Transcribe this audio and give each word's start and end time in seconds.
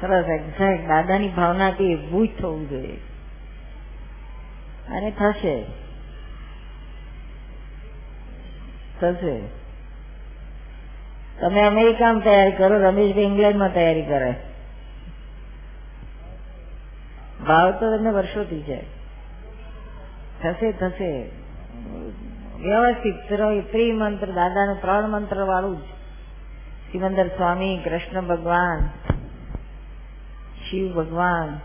સરસ 0.00 0.24
એક્ઝેક્ટ 0.28 0.88
દાદાની 0.88 1.28
ભાવનાથી 1.28 1.92
એવું 1.92 2.28
જ 2.28 2.30
થવું 2.38 2.68
જોઈએ. 2.68 2.96
અને 4.88 5.10
થશે. 5.10 5.64
થશે. 9.00 9.40
તમે 11.40 11.62
અમેરિકામાં 11.62 12.22
તૈયારી 12.22 12.52
કરો, 12.52 12.78
રમેશભાઈ 12.78 13.24
ઇંગ્લેન્ડમાં 13.24 13.74
તૈયારી 13.74 14.02
કરે. 14.02 14.34
ભાવ 17.46 17.70
તો 17.70 17.96
તમને 17.96 18.10
વર્ષોથી 18.10 18.62
છે. 18.62 18.82
થશે 20.42 20.72
થશે. 20.72 21.30
વ્યવસ્થિત 22.60 23.14
ત્રિમંત્ર 23.72 24.26
દાદાનું 24.26 24.80
ત્રણ 24.80 25.08
મંત્ર 25.08 25.42
વાળું 25.42 25.76
જ. 25.76 25.80
સિમંદર 26.92 27.28
સ્વામી, 27.28 27.78
કૃષ્ણ 27.84 28.20
ભગવાન. 28.20 28.88
શિવ 30.70 30.94
ભગવાન. 30.94 31.60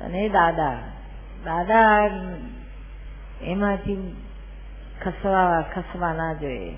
અને 0.00 0.28
દાદા. 0.28 0.78
દાદા 1.44 2.10
એમાંથી 3.42 4.16
ખસવા 5.04 5.60
ખસવા 5.60 6.12
ના 6.12 6.32
જોઈએ. 6.32 6.76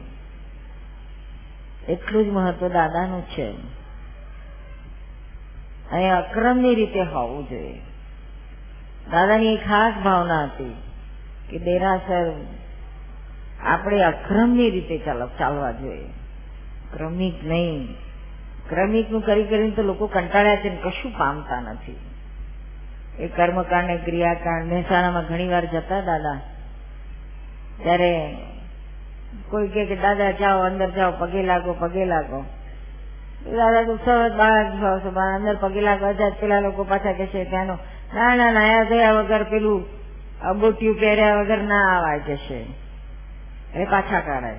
એટલું 1.89 2.25
જ 2.25 2.29
મહત્વ 2.29 2.69
દાદાનું 2.69 3.23
છે. 3.23 3.53
અને 5.93 6.11
અક્રમની 6.11 6.75
રીતે 6.75 7.01
હોવું 7.01 7.49
જોઈએ. 7.49 7.81
દાદાની 9.11 9.55
એ 9.55 9.57
ખાસ 9.57 9.95
ભાવના 10.05 10.45
હતી 10.45 10.77
કે 11.51 11.59
દેરાસર 11.59 12.33
આપણે 13.61 14.03
અક્રમની 14.03 14.71
રીતે 14.71 14.99
ચાલવા 14.99 15.73
જોઈએ. 15.73 16.09
ક્રમિક 16.93 17.45
નહીં. 17.45 17.89
ક્રમિકનું 18.71 19.27
કરી 19.27 19.45
કરીને 19.45 19.71
તો 19.71 19.83
લોકો 19.83 20.07
કંટાળ્યા 20.07 20.57
છે 20.57 20.69
કશું 20.69 21.19
પામતા 21.19 21.61
નથી. 21.61 21.99
એ 23.19 23.29
કર્મકાંડ 23.29 23.87
ને 23.87 23.97
ક્રિયાકાંડ 23.97 24.73
મહેસાણામાં 24.73 25.23
ઘણી 25.23 25.49
વાર 25.49 25.65
જતા 25.65 26.01
દાદા. 26.01 26.41
ત્યારે 27.83 28.37
કોઈ 29.51 29.69
કે, 29.69 29.97
દાદા, 29.97 30.31
જાઓ, 30.31 30.61
અંદર 30.61 30.91
જાઓ, 30.91 31.13
પગે 31.19 31.43
લાગો 31.43 31.73
પગે 31.73 32.05
લાગો. 32.05 32.45
દાદા 33.47 33.83
તો 33.83 33.97
સરસ 33.97 34.33
બહાર 35.13 35.35
અંદર 35.35 35.57
પગે 35.61 35.81
લાગવા 35.81 36.13
જાય 36.13 36.31
પેલા 36.31 36.61
લોકો 36.61 36.85
પાછા 36.85 37.13
કે 37.13 37.27
છે 37.27 37.45
ત્યાંનો 37.45 37.79
ના 38.15 38.53
નાયા 38.53 38.85
ગયા 38.85 39.13
વગર 39.13 39.43
પેલું 39.43 39.85
અગોટિયું 40.41 41.01
પહેર્યા 41.01 41.35
વગર 41.35 41.59
ના 41.59 41.99
આવાય 41.99 42.19
જશે 42.19 42.67
એ 43.75 43.85
પાછા 43.85 44.21
કાઢાય 44.21 44.57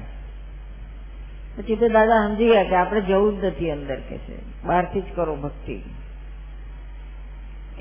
પછી 1.58 1.76
તો 1.76 1.88
દાદા 1.88 2.28
સમજી 2.28 2.52
ગયા 2.52 2.64
કે 2.64 2.76
આપણે 2.76 3.02
જવું 3.02 3.42
જ 3.42 3.46
નથી 3.46 3.72
અંદર 3.72 4.00
કે 4.10 4.18
છે. 4.18 4.36
બહારથી 4.64 5.02
જ 5.02 5.16
કરો 5.16 5.36
ભક્તિ. 5.36 5.76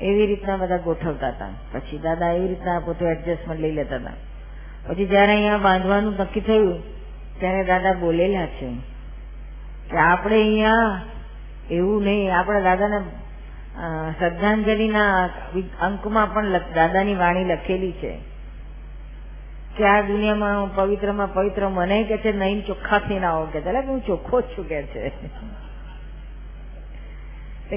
એવી 0.01 0.25
રીતના 0.25 0.57
બધા 0.57 0.77
ગોઠવતા 0.77 1.29
હતા. 1.29 1.53
પછી 1.71 1.97
દાદા 1.97 2.31
એવી 2.31 2.47
રીતના 2.47 2.79
પોતે 2.79 3.05
એડજસ્ટમેન્ટ 3.05 3.61
લઈ 3.61 3.71
લેતા 3.71 3.95
હતા. 3.95 4.17
પછી 4.87 5.05
જયારે 5.05 5.31
અહીંયા 5.31 5.57
બાંધવાનું 5.57 6.15
નક્કી 6.19 6.41
થયું, 6.41 6.77
ત્યારે 7.39 7.63
દાદા 7.63 7.93
બોલેલા 7.93 8.45
છે 8.45 8.69
કે 9.89 9.97
આપણે 9.97 10.35
અહીંયા 10.35 11.01
એવું 11.71 12.03
નહીં, 12.03 12.35
આપણે 12.37 12.61
દાદાને 12.61 12.99
શ્રદ્ધાંજલિના 14.17 15.29
અંકમાં 15.81 16.33
પણ 16.33 16.59
દાદાની 16.75 17.15
વાણી 17.15 17.45
લખેલી 17.45 17.91
છે. 17.91 18.13
કે 19.81 19.87
આ 19.87 20.01
દુનિયામાં 20.01 20.75
પવિત્રમાં 20.75 21.33
પવિત્ર 21.33 21.69
મને 21.69 22.03
કે 22.03 22.17
છે, 22.17 22.31
નહીં 22.31 22.65
ચોખ્ખા 22.65 22.99
થઈને 22.99 23.25
આવો 23.25 23.45
કે 23.45 23.59
હું 23.59 24.05
ચોખ્ખો 24.05 24.41
છું 24.41 24.67
કે 24.67 24.83
છે. 24.83 25.09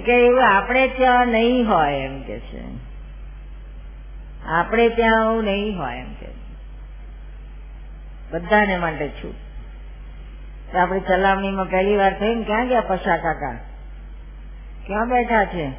કે 0.00 0.27
એવું 0.27 0.56
આપણે 0.56 0.88
ત્યાં 0.88 1.28
નહીં 1.28 1.69
હોય 1.69 1.94
એમ 1.94 2.22
કે 2.22 2.41
છે. 2.41 2.62
આપણે 4.47 4.88
ત્યાં 4.88 5.27
આવું 5.27 5.44
નહીં 5.44 5.78
હોય 5.78 5.97
એમ 5.97 6.15
કે 6.15 6.26
બધાને 8.31 8.78
માટે 8.78 9.09
છું. 9.09 9.34
આપણે 10.76 11.00
ચલાવણીમાં 11.00 11.71
પહેલી 11.71 11.97
વાર 11.97 12.19
થઈ 12.21 12.34
ને 12.34 12.44
ક્યાં 12.44 12.69
ગયા 12.69 12.81
પશા 12.81 13.16
કાકા? 13.16 13.59
ક્યાં 14.86 15.09
બેઠા 15.09 15.44
છે? 15.44 15.71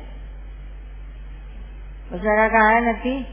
પશા 2.10 2.36
કાકા 2.36 2.70
આયા 2.70 2.80
નથી? 2.80 3.26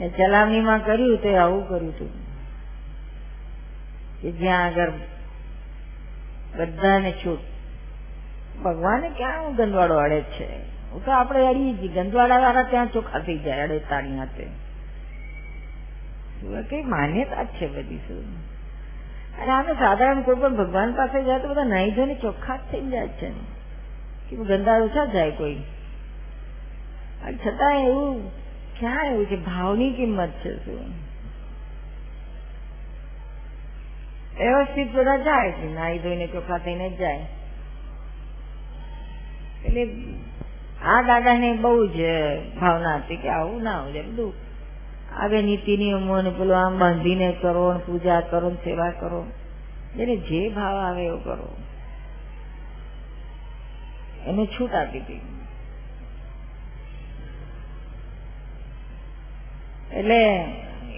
એ 0.00 0.08
ચલાવણીમાં 0.08 0.84
કર્યું 0.84 1.18
તો 1.18 1.36
આવું 1.36 1.68
કર્યું 1.68 1.92
હતું. 1.92 2.26
કે 4.22 4.32
જ્યાં 4.32 4.64
આગળ 4.64 4.90
બધાને 6.56 7.12
છૂટ. 7.12 7.38
ભગવાને 8.64 9.08
ક્યાં 9.08 9.44
હું 9.44 9.56
ગંદવાડો 9.56 9.94
અડે 9.94 10.20
છે? 10.20 10.58
હું 10.90 11.04
તો 11.04 11.12
આપણે 11.12 11.46
અડીએ 11.46 11.74
છીએ 11.76 11.88
ગંદવાડા 11.88 12.38
વાળા 12.38 12.62
ત્યાં 12.62 12.92
ચોખ્ખા 12.92 13.18
થઈ 13.18 13.38
જાય, 13.38 13.62
અડે 13.62 13.78
તાણી 13.78 14.18
હાથે. 14.18 14.46
કઈ 16.70 16.82
માન્યતા 16.82 17.42
જ 17.42 17.46
છે 17.46 17.66
બધી 17.66 17.98
શું? 17.98 18.24
અને 19.42 19.52
આમે 19.52 19.74
સાધારણ 19.74 20.22
કોઈ 20.22 20.36
પણ 20.36 20.56
ભગવાન 20.56 20.92
પાસે 20.92 21.24
જાય 21.24 21.38
તો 21.38 21.48
બધા 21.48 21.64
નાઈ 21.64 21.90
ધોઈને 21.90 22.14
ચોખ્ખા 22.14 22.56
જ 22.56 22.60
થઈ 22.72 22.86
જાય 22.86 23.08
છે. 23.08 23.30
કે 24.30 24.36
ગંદા 24.36 24.76
ઓછા 24.76 25.04
જાય 25.04 25.30
કોઈ? 25.30 25.54
છતાં 27.46 27.80
એવું 27.80 28.45
ક્યાં 28.78 29.06
એવું 29.06 29.26
છે 29.26 29.36
ભાવની 29.42 29.92
કિંમત 29.92 30.32
છે 30.42 30.52
શું 30.64 30.92
વ્યવસ્થિત 34.36 34.88
બધા 34.92 35.18
જાય 35.18 35.52
છે 35.52 35.66
નાઈ 35.68 35.98
ધોઈને 35.98 36.26
ચોખ્ખા 36.26 36.58
થઈને 36.58 36.88
જાય 36.90 37.26
એટલે 39.64 39.84
આ 40.86 41.00
દાદાને 41.02 41.50
બહુ 41.56 41.72
જ 41.88 42.00
ભાવના 42.60 42.98
હતી 42.98 43.16
કે 43.16 43.30
આવું 43.30 43.62
ના 43.62 43.78
હોય 43.78 44.02
બધું 44.02 44.34
આવે 45.16 45.38
નીતિ 45.42 45.76
નિયમો 45.76 46.20
ને 46.22 46.30
પેલું 46.30 46.58
આમ 46.58 46.78
બાંધીને 46.78 47.28
કરો 47.40 47.64
ને 47.72 47.80
પૂજા 47.80 48.20
કરો 48.22 48.50
ને 48.50 48.60
સેવા 48.64 48.92
કરો 48.92 49.22
એને 49.98 50.16
જે 50.26 50.40
ભાવ 50.50 50.76
આવે 50.80 51.02
એવું 51.04 51.22
કરો 51.22 51.48
એને 54.26 54.46
છૂટ 54.48 54.74
આપી 54.74 55.00
હતી 55.00 55.35
એટલે 59.92 60.44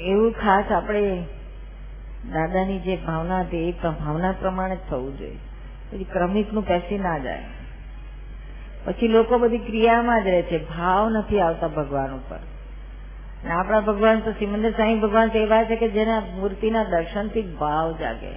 એવું 0.00 0.32
ખાસ 0.32 0.72
આપણે 0.72 1.22
દાદાની 2.32 2.78
જે 2.78 2.96
ભાવના 2.96 3.40
હતી, 3.40 3.68
એ 3.68 3.72
ભાવના 3.72 4.32
પ્રમાણે 4.32 4.76
જ 4.76 4.78
થવું 4.90 5.18
જોઈએ. 5.18 5.38
પછી 5.92 6.04
ક્રમિકનું 6.04 6.68
પેસી 6.68 6.98
ના 6.98 7.18
જાય. 7.18 7.44
પછી 8.84 9.08
લોકો 9.08 9.38
બધી 9.38 9.58
ક્રિયામાં 9.58 10.24
જ 10.24 10.26
રહે 10.26 10.42
છે. 10.42 10.68
ભાવ 10.68 11.10
નથી 11.10 11.40
આવતા 11.40 11.68
ભગવાન 11.68 12.14
ઉપર. 12.14 12.38
આપણા 13.50 13.80
ભગવાન 13.80 14.20
તો 14.20 14.30
સિમંદર 14.30 14.70
સાંઈ 14.70 14.98
ભગવાન 14.98 15.30
એવા 15.34 15.64
છે 15.64 15.76
કે 15.76 15.88
જેના 15.88 16.20
મૂર્તિના 16.20 16.84
દર્શનથી 16.84 17.42
ભાવ 17.42 17.96
જાગે. 17.96 18.30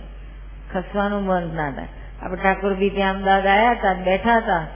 ખસવાનું 0.74 1.24
મન 1.24 1.56
ના 1.56 1.72
થાય. 1.72 1.88
આપણે 2.22 2.44
ઠાકોર 2.44 2.74
બી 2.74 2.90
ત્યાં 2.90 3.16
અમદાવાદ 3.16 3.48
આવ્યા 3.48 3.72
હતા 3.72 3.94
બેઠા 3.94 4.38
હતા. 4.38 4.68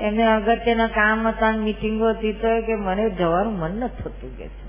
એમને 0.00 0.22
અગત્યના 0.22 0.86
કામ 0.86 1.28
હતા 1.28 1.50
મિટિંગો 1.50 2.08
હતી 2.08 2.32
તો 2.32 2.60
કે 2.60 2.74
મને 2.74 3.10
જવાનું 3.10 3.58
મન 3.58 3.70
નથી 3.70 4.02
થતું 4.02 4.38
કે 4.38 4.61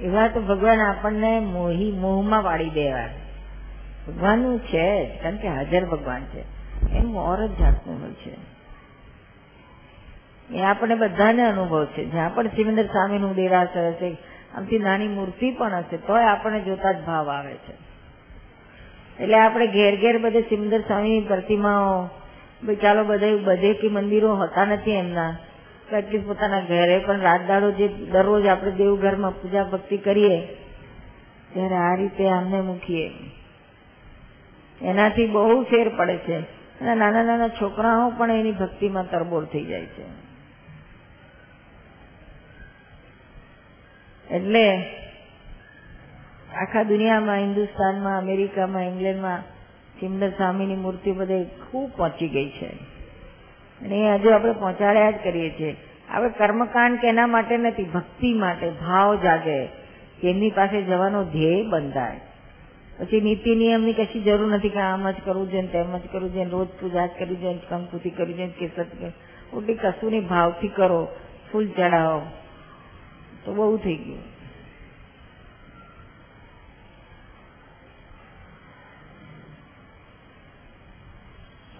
એવા 0.00 0.28
તો 0.28 0.40
ભગવાન 0.40 0.80
આપણને 0.80 1.40
મોહી 1.40 1.92
મોહમાં 1.92 2.42
વાળી 2.42 2.70
દેવા. 2.70 3.08
ભગવાન 4.08 4.58
છે 4.58 5.06
કારણ 5.22 5.36
કે 5.36 5.48
હાજર 5.48 5.84
ભગવાન 5.84 6.24
છે. 6.24 6.58
એનું 6.92 7.16
ઓર 7.16 7.46
જ 7.46 7.50
જાતનું 7.50 8.02
હોય 8.02 8.12
છે. 8.12 8.58
એ 10.54 10.62
આપણે 10.62 10.94
બધાને 10.94 11.42
અનુભવ 11.42 11.84
છે. 11.84 12.04
જ્યાં 12.04 12.34
પણ 12.34 12.46
સિમંદર 12.46 12.86
સ્વામીનું 12.86 13.34
દેરાસર 13.34 13.88
હશે, 13.88 14.16
આમથી 14.54 14.78
નાની 14.78 15.08
મૂર્તિ 15.08 15.50
પણ 15.50 15.74
હશે, 15.74 15.96
તોય 15.96 16.24
આપણને 16.24 16.60
જોતા 16.60 16.92
જ 16.92 17.04
ભાવ 17.04 17.30
આવે 17.30 17.54
છે. 17.54 17.88
એટલે 19.22 19.38
આપણે 19.38 19.66
ઘેર 19.66 19.96
ઘેર 20.00 20.18
બધે 20.18 20.40
સિમંદર 20.40 20.80
સ્વામીની 20.80 21.20
પ્રતિમાઓ 21.20 22.06
ચાલો 22.82 23.04
બધે 23.04 23.36
બધે 23.36 23.74
કે 23.74 23.88
મંદિરો 23.88 24.36
હતા 24.36 24.64
નથી 24.64 24.90
એમના. 24.90 25.36
એટલીસ્ટ 25.96 26.26
પોતાના 26.26 26.60
ઘરે, 26.60 26.98
પણ 26.98 27.20
રાત 27.20 27.40
દાડો 27.48 27.70
જે 27.70 27.88
દરરોજ 27.88 28.46
આપણે 28.46 28.70
દેવઘરમાં 28.70 29.42
પૂજા 29.42 29.64
ભક્તિ 29.64 29.96
કરીએ, 29.96 30.46
ત્યારે 31.52 31.74
આ 31.74 31.94
રીતે 31.94 32.28
આમને 32.28 32.60
મૂકીએ. 32.60 33.10
એનાથી 34.82 35.26
બહુ 35.26 35.62
ફેર 35.62 35.88
પડે 35.88 36.16
છે. 36.16 36.38
અને 36.80 36.94
નાના 36.94 37.22
નાના 37.22 37.48
છોકરાઓ 37.48 38.10
પણ 38.10 38.30
એની 38.30 38.52
ભક્તિમાં 38.52 39.10
તરબોળ 39.10 39.44
થઈ 39.44 39.64
જાય 39.64 39.86
છે. 39.86 40.28
એટલે 44.34 44.82
આખા 46.54 46.82
દુનિયામાં, 46.82 47.36
હિન્દુસ્તાનમાં, 47.36 48.18
અમેરિકામાં, 48.18 48.82
ઇંગ્લેન્ડમાં 48.82 49.40
સિમદર 50.00 50.30
સ્વામીની 50.30 50.76
મૂર્તિ 50.76 51.12
બધે 51.12 51.44
ખૂબ 51.44 51.90
પહોંચી 51.96 52.28
ગઈ 52.28 52.48
છે. 52.50 52.97
અને 53.84 53.96
એ 53.96 54.14
હજુ 54.14 54.30
આપણે 54.30 54.52
પહોંચાડ્યા 54.52 55.10
જ 55.10 55.14
કરીએ 55.24 55.50
છીએ. 55.50 55.76
આપણે 56.08 56.28
કર્મકાંડ 56.28 57.00
કેના 57.00 57.26
માટે 57.26 57.56
નથી, 57.56 57.84
ભક્તિ 57.84 58.32
માટે, 58.32 58.70
ભાવ 58.70 59.14
જાગે. 59.22 59.66
તેમની 60.22 60.50
પાસે 60.50 60.82
જવાનો 60.82 61.24
ધ્યેય 61.24 61.62
બંધાય. 61.62 62.20
પછી 62.98 63.20
નીતિ 63.20 63.54
નિયમની 63.54 63.92
કશી 63.92 64.20
જરૂર 64.20 64.54
નથી 64.54 64.68
કે 64.68 64.78
આમ 64.78 65.10
જ 65.10 65.14
કરવું 65.24 65.50
જોઈએ 65.50 65.66
તેમ 65.66 65.98
જ 65.98 66.00
કરવું 66.12 66.32
જોઈએ 66.32 66.48
રોજ 66.48 66.68
પૂજા 66.80 67.06
જ 67.06 67.10
કરવી 67.18 67.36
જોઈએ 67.36 67.58
કંકુથી 67.68 68.10
કરવી 68.10 68.34
જોઈએ 68.34 68.50
કેસર 68.58 68.86
ઉલટી 69.52 69.74
કશું 69.74 70.10
નહીં 70.10 70.28
ભાવથી 70.28 70.68
કરો, 70.68 71.08
ફૂલ 71.52 71.68
ચડાવો 71.76 72.22
તો 73.44 73.54
બહુ 73.54 73.76
થઈ 73.76 73.96
ગયું. 73.96 74.24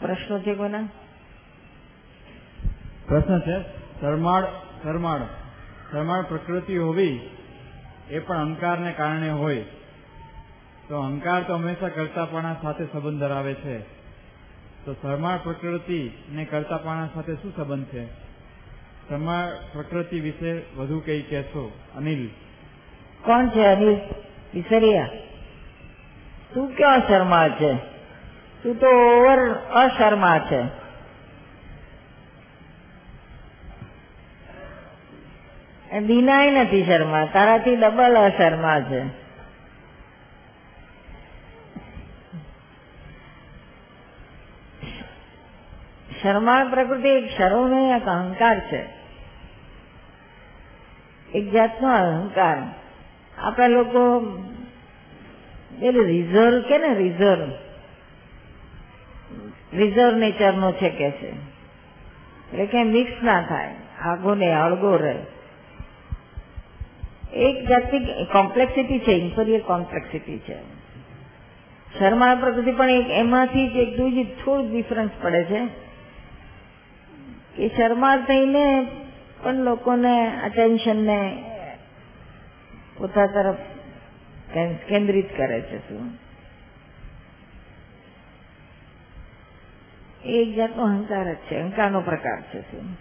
પ્રશ્નો 0.00 0.38
છે 0.38 0.54
કોના 0.54 0.86
પ્રશ્ન 3.08 3.40
છે 3.40 3.60
શરમાળ 4.00 4.44
શરમાળ 4.82 5.20
શરમાળ 5.93 6.22
પ્રકૃતિ 6.22 6.78
હોવી 6.78 7.20
એ 8.10 8.19
પણ 8.19 8.37
અહંકારને 8.37 8.93
કારણે 8.93 9.31
હોય. 9.31 9.64
તો 10.88 11.00
અહંકાર 11.00 11.43
તો 11.43 11.55
હંમેશા 11.55 11.88
કરતાપણા 11.88 12.56
સાથે 12.62 12.84
સંબંધ 12.84 13.20
ધરાવે 13.20 13.55
છે. 13.55 13.78
તો 14.84 14.94
શરમાળ 14.94 15.38
પ્રકૃતિ 15.38 16.10
ને 16.31 16.44
કરતાપણા 16.44 17.08
સાથે 17.14 17.34
શું 17.34 17.52
સંબંધ 17.56 17.87
છે? 17.87 18.06
શરમાળ 19.08 19.49
પ્રકૃતિ 19.72 20.20
વિશે 20.20 20.62
વધુ 20.76 21.00
કઈ 21.00 21.22
કહેશો? 21.22 21.72
અનિલ. 21.96 22.28
કોણ 23.22 23.49
છે 23.49 23.64
અનિલ? 23.64 23.96
વિસરિયા 24.54 25.11
તું 26.54 26.76
ક્યાં 26.76 27.08
શરમાળ 27.08 27.50
છે? 27.50 27.75
તું 28.62 28.81
તો 28.81 28.87
ઓવર 28.87 29.52
અશર્મા 29.54 30.38
છે. 30.38 30.88
દિનાય 35.93 36.50
નથી 36.50 36.85
શર્મા, 36.85 37.25
તારાથી 37.25 37.76
ડબલ 37.76 38.14
અશર્મા 38.14 38.81
છે. 38.81 39.29
શર્મા 46.23 46.64
પ્રકૃતિ 46.64 47.08
એક 47.08 47.31
શરવનો 47.38 47.96
એક 47.96 48.05
અહંકાર 48.05 48.61
છે. 48.61 48.88
એક 51.35 51.52
જાતનો 51.52 51.88
અહંકાર. 51.88 52.58
આપણા 53.38 53.67
લોકો 53.67 54.20
પેલું 55.81 56.06
રિઝર્વ 56.06 56.61
કે 56.61 56.79
ને 56.79 56.94
રિઝર્વ 56.94 57.50
રિઝર્વ 59.73 60.17
નેચરનો 60.17 60.73
છે 60.73 60.88
કે 60.88 61.11
છે. 61.11 61.31
એટલે 61.31 62.67
કે 62.67 62.82
મિક્સ 62.82 63.23
ના 63.23 63.43
થાય. 63.43 63.75
આગો 64.00 64.35
ને 64.35 64.52
અળગો 64.52 64.96
રહે. 64.96 65.38
એક 67.32 67.69
જાતની 67.69 68.25
કોમ્પ્લેક્સિટી 68.25 68.98
છે 68.98 69.12
ઇન્ફરિયર 69.12 69.60
કોમ્પ્લેક્સિટી 69.60 70.38
છે. 70.38 70.78
શર્મા 71.98 72.34
પ્રકૃતિ 72.34 72.72
પણ 72.72 72.90
એક 72.90 73.06
એમાંથી 73.10 73.69
જ 73.69 73.76
એક 73.76 74.00
બીજી 74.00 74.25
થોડું 74.25 74.70
ડિફરન્સ 74.70 75.10
પડે 75.22 75.44
છે. 75.44 75.66
કે 77.56 77.69
શર્મા 77.69 78.16
થઈને 78.16 78.86
પણ 79.42 79.54
લોકોને 79.54 80.40
અટેન્શનને 80.42 81.44
પોતા 82.96 83.26
તરફ 83.26 83.56
કેન્દ્રિત 84.88 85.36
કરે 85.36 85.60
છે 85.60 85.78
શું? 85.78 86.19
એક 90.25 90.54
જાતનો 90.54 90.82
અહંકાર 90.82 91.34
જ 91.34 91.36
છે, 91.36 91.60
અહંકારનો 91.60 92.00
પ્રકાર 92.00 92.40
છે 92.40 92.60
શું? 92.60 92.94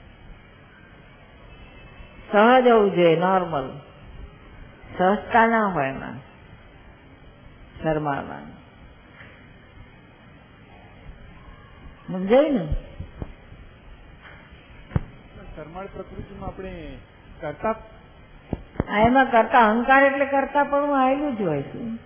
સહજ 2.31 2.68
હોવું 2.68 2.95
જોઈએ 2.95 3.19
નોર્મલ 3.19 3.79
સહજતા 4.97 5.47
ના 5.47 5.67
હોય 5.67 5.88
એમાં 5.88 6.17
શરમાવાનું 7.83 8.57
સમજાય 12.07 12.49
ને 12.49 12.65
શરમાળ 15.55 15.85
પ્રકૃતિમાં 15.85 16.49
આપણે 16.49 16.97
કરતા 17.41 17.75
એમાં 19.05 19.31
કરતા 19.31 19.59
અહંકાર 19.59 20.03
એટલે 20.03 20.25
કરતા 20.25 20.63
પણ 20.63 20.81
હું 20.81 21.03
આવેલું 21.03 21.38
જ 21.38 21.41
હોય 21.41 21.61
છું. 21.61 22.00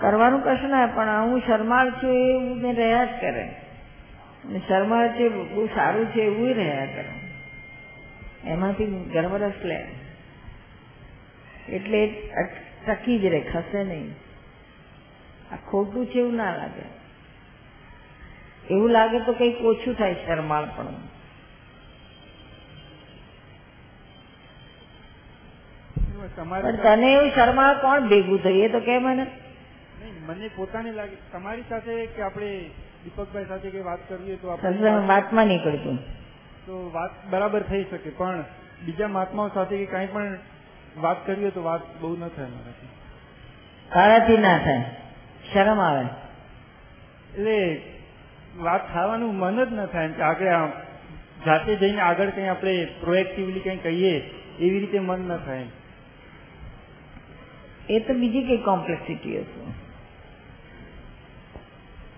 કરવાનું 0.00 0.44
કશું 0.44 0.70
ના 0.70 0.86
પણ 0.86 1.22
હું 1.22 1.42
શરમાળ 1.46 1.90
છું 1.90 2.10
એવું 2.10 2.60
મેં 2.60 2.76
રહ્યા 2.76 3.04
જ 3.04 3.08
કરે. 3.20 3.44
અને 4.44 4.62
શરમાળ 4.68 5.08
છે 5.08 5.28
બહુ 5.28 5.66
સારું 5.66 6.06
છે 6.06 6.20
એવું 6.20 6.54
રહ્યા 6.54 6.86
કરે. 6.86 7.10
એમાંથી 8.44 9.10
ગર્વરસ 9.12 9.64
લે. 9.64 9.88
એટલે 11.72 12.24
ટકી 12.86 13.18
જ 13.18 13.26
રહે 13.26 13.40
ખસે 13.40 13.84
નહીં. 13.84 14.14
આ 15.52 15.56
ખોટું 15.70 16.06
છે 16.06 16.18
એવું 16.18 16.34
ના 16.34 16.56
લાગે. 16.56 16.86
એવું 18.70 18.90
લાગે 18.90 19.18
તો 19.18 19.32
કંઈક 19.32 19.60
ઓછું 19.60 19.94
થાય 19.94 20.14
શરમાળ 20.14 20.64
પણ 20.64 20.94
પણ 26.62 26.76
તને 26.76 27.12
એવું 27.12 27.30
શરમાળ 27.30 27.74
કોણ 27.74 28.08
ભેગું 28.08 28.42
થયું? 28.42 28.56
એ 28.56 28.68
તો 28.68 28.80
કે 28.80 28.98
મને. 28.98 29.26
મને 30.26 30.48
પોતાને 30.48 30.92
લાગે 30.92 31.16
તમારી 31.32 31.64
સાથે 31.68 32.06
કે 32.06 32.22
આપણે 32.22 32.70
દીપકભાઈ 33.04 33.44
સાથે 33.48 33.70
કે 33.70 33.80
વાત 33.80 33.98
કરીએ 34.08 34.36
તો 34.36 34.48
આપણે 34.48 34.90
વાતમાં 35.06 35.46
નીકળતું 35.46 35.98
તો 36.66 36.90
વાત 36.94 37.10
બરાબર 37.30 37.62
થઈ 37.62 37.84
શકે 37.90 38.10
પણ 38.10 38.44
બીજા 38.84 39.08
મહાત્માઓ 39.08 39.48
સાથે 39.54 39.76
કે 39.76 39.86
કાંઈ 39.86 40.06
પણ 40.06 40.38
વાત 41.00 41.26
કરીએ 41.26 41.50
તો 41.50 41.62
વાત 41.62 41.80
બહુ 42.00 42.16
ન 42.16 42.28
થાય 42.28 42.46
મારાથી. 42.46 42.86
તારાથી 43.94 44.36
ના 44.36 44.58
થાય. 44.58 44.82
શરમ 45.52 45.80
આવે. 45.80 46.06
એટલે 47.38 47.82
વાત 48.56 48.94
થવાનું 48.94 49.38
મન 49.38 49.64
જ 49.64 49.72
ન 49.72 49.86
થાય. 49.86 50.08
કે 50.08 50.22
આગળ 50.22 50.68
જાતે 51.46 51.76
જઈને 51.76 52.00
આગળ 52.00 52.30
કંઈ 52.30 52.48
આપણે 52.48 52.84
પ્રોએક્ટિવલી 52.84 53.60
કંઈ 53.60 53.76
કહીએ 53.76 54.30
એવી 54.58 54.80
રીતે 54.80 54.98
મન 54.98 55.20
ન 55.20 55.36
થાય. 55.36 55.66
એ 57.90 57.98
તો 57.98 58.14
બીજી 58.14 58.42
કઈ 58.42 58.56
કોમ્પ્લેક્સિટી 58.56 59.38
હશે. 59.38 59.88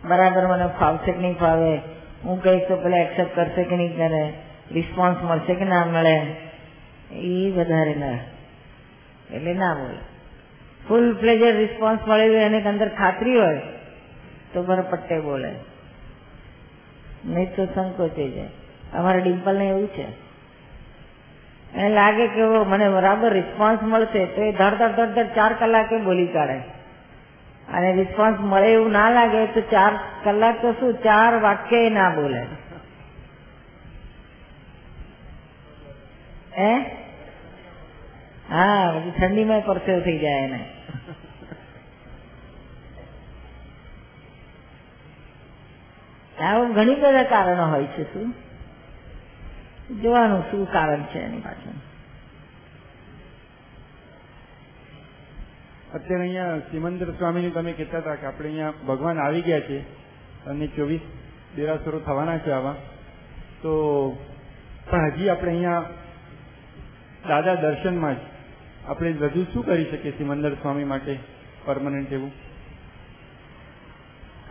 બરાબર 0.08 0.46
મને 0.46 0.68
ફાવશે 0.78 1.12
કે 1.12 1.18
નહીં 1.18 1.38
ફાવે? 1.38 1.80
હું 2.24 2.42
કહીશ 2.42 2.62
તો 2.68 2.76
પેલા 2.76 2.96
એક્સેપ્ટ 2.96 3.36
કરશે 3.36 3.64
કે 3.64 3.76
નહીં 3.76 3.96
કરે? 3.96 4.32
રિસ્પોન્સ 4.70 5.22
મળશે 5.22 5.54
કે 5.54 5.64
ના 5.64 5.84
મળે? 5.84 6.36
એ 7.12 7.50
વધારે 7.50 7.94
ના. 7.94 8.39
એટલે 9.32 9.54
ના 9.54 9.74
બોલે 9.74 9.98
ફૂલ 10.88 11.14
પ્લેઝર 11.14 11.56
રિસ્પોન્સ 11.56 12.08
મળેલું 12.08 12.36
એને 12.36 12.64
અંદર 12.64 12.88
ખાતરી 12.88 13.38
હોય, 13.38 13.60
તો 14.52 14.62
બરપટ્ટે 14.62 15.20
બોલે. 15.20 15.54
નહીં 17.24 17.54
તો 17.54 17.66
સંકોચાઈ 17.66 18.30
જાય. 18.30 18.48
અમારા 18.94 19.18
ડિમ્પલ 19.18 19.56
ને 19.56 19.68
એવું 19.68 19.86
છે. 19.86 20.04
એને 21.74 21.88
લાગે 21.88 22.26
કે 22.26 22.42
મને 22.42 22.88
બરાબર 22.88 23.32
રિસ્પોન્સ 23.32 23.82
મળશે, 23.82 24.26
તો 24.26 24.42
એ 24.42 24.52
ધડ 24.52 24.74
ધડ 24.74 24.90
ધડ 24.90 25.08
ધડ 25.08 25.26
ચાર 25.26 25.52
કલાકે 25.52 25.98
બોલી 25.98 26.26
કાઢે. 26.26 26.58
અને 27.72 27.92
રિસ્પોન્સ 27.92 28.40
મળે 28.40 28.72
એવું 28.72 28.92
ના 28.92 29.10
લાગે, 29.10 29.46
તો 29.46 29.60
ચાર 29.60 29.92
કલાક 30.24 30.62
તો 30.62 30.72
શું, 30.72 30.94
ચાર 30.94 31.40
વાક્ય 31.40 31.90
ના 31.90 32.10
બોલે. 32.10 32.42
હે? 36.58 36.99
હા, 38.50 38.92
પછી 38.92 39.10
ઠંડીમાં 39.10 39.62
પરસેવ 39.64 40.00
થઈ 40.04 40.18
જાય 40.18 40.44
એને. 40.44 40.60
આવું 46.40 46.72
ઘણી 46.72 46.94
બધા 46.94 47.22
કારણો 47.22 47.66
હોય 47.66 47.86
છે, 47.86 48.04
શું? 48.12 48.34
જોવાનું 50.02 50.42
શું 50.50 50.66
કારણ 50.72 51.02
છે 51.02 51.18
એની 51.18 51.40
પાછળ? 51.40 51.78
અત્યારે 55.94 56.24
અહીંયા 56.24 56.58
સિમંદર 56.70 57.10
સ્વામીનું 57.18 57.54
તમે 57.54 57.72
કહેતા 57.72 58.00
હતા 58.00 58.16
કે 58.16 58.26
આપણે 58.26 58.48
અહીંયા 58.48 58.72
ભગવાન 58.86 59.18
આવી 59.18 59.42
ગયા 59.42 59.60
છે, 59.60 59.84
અને 60.46 60.66
ચોવીસ 60.66 61.00
દેરાસરો 61.56 62.00
થવાના 62.00 62.38
છે 62.38 62.52
આવા. 62.52 62.74
તો 63.62 63.72
પણ 64.90 65.10
હજી 65.10 65.28
આપણે 65.28 65.50
અહીંયા 65.50 65.84
દાદા 67.28 67.54
દર્શનમાં 67.54 68.14
જ 68.14 68.29
આપણે 68.88 69.12
વધુ 69.12 69.44
શું 69.44 69.66
કરી 69.66 69.84
શકીએ 69.84 70.10
સિમંદર 70.10 70.54
સ્વામી 70.54 70.84
માટે? 70.84 71.18
પરમનન્ટ 71.64 72.12
એવું? 72.12 72.32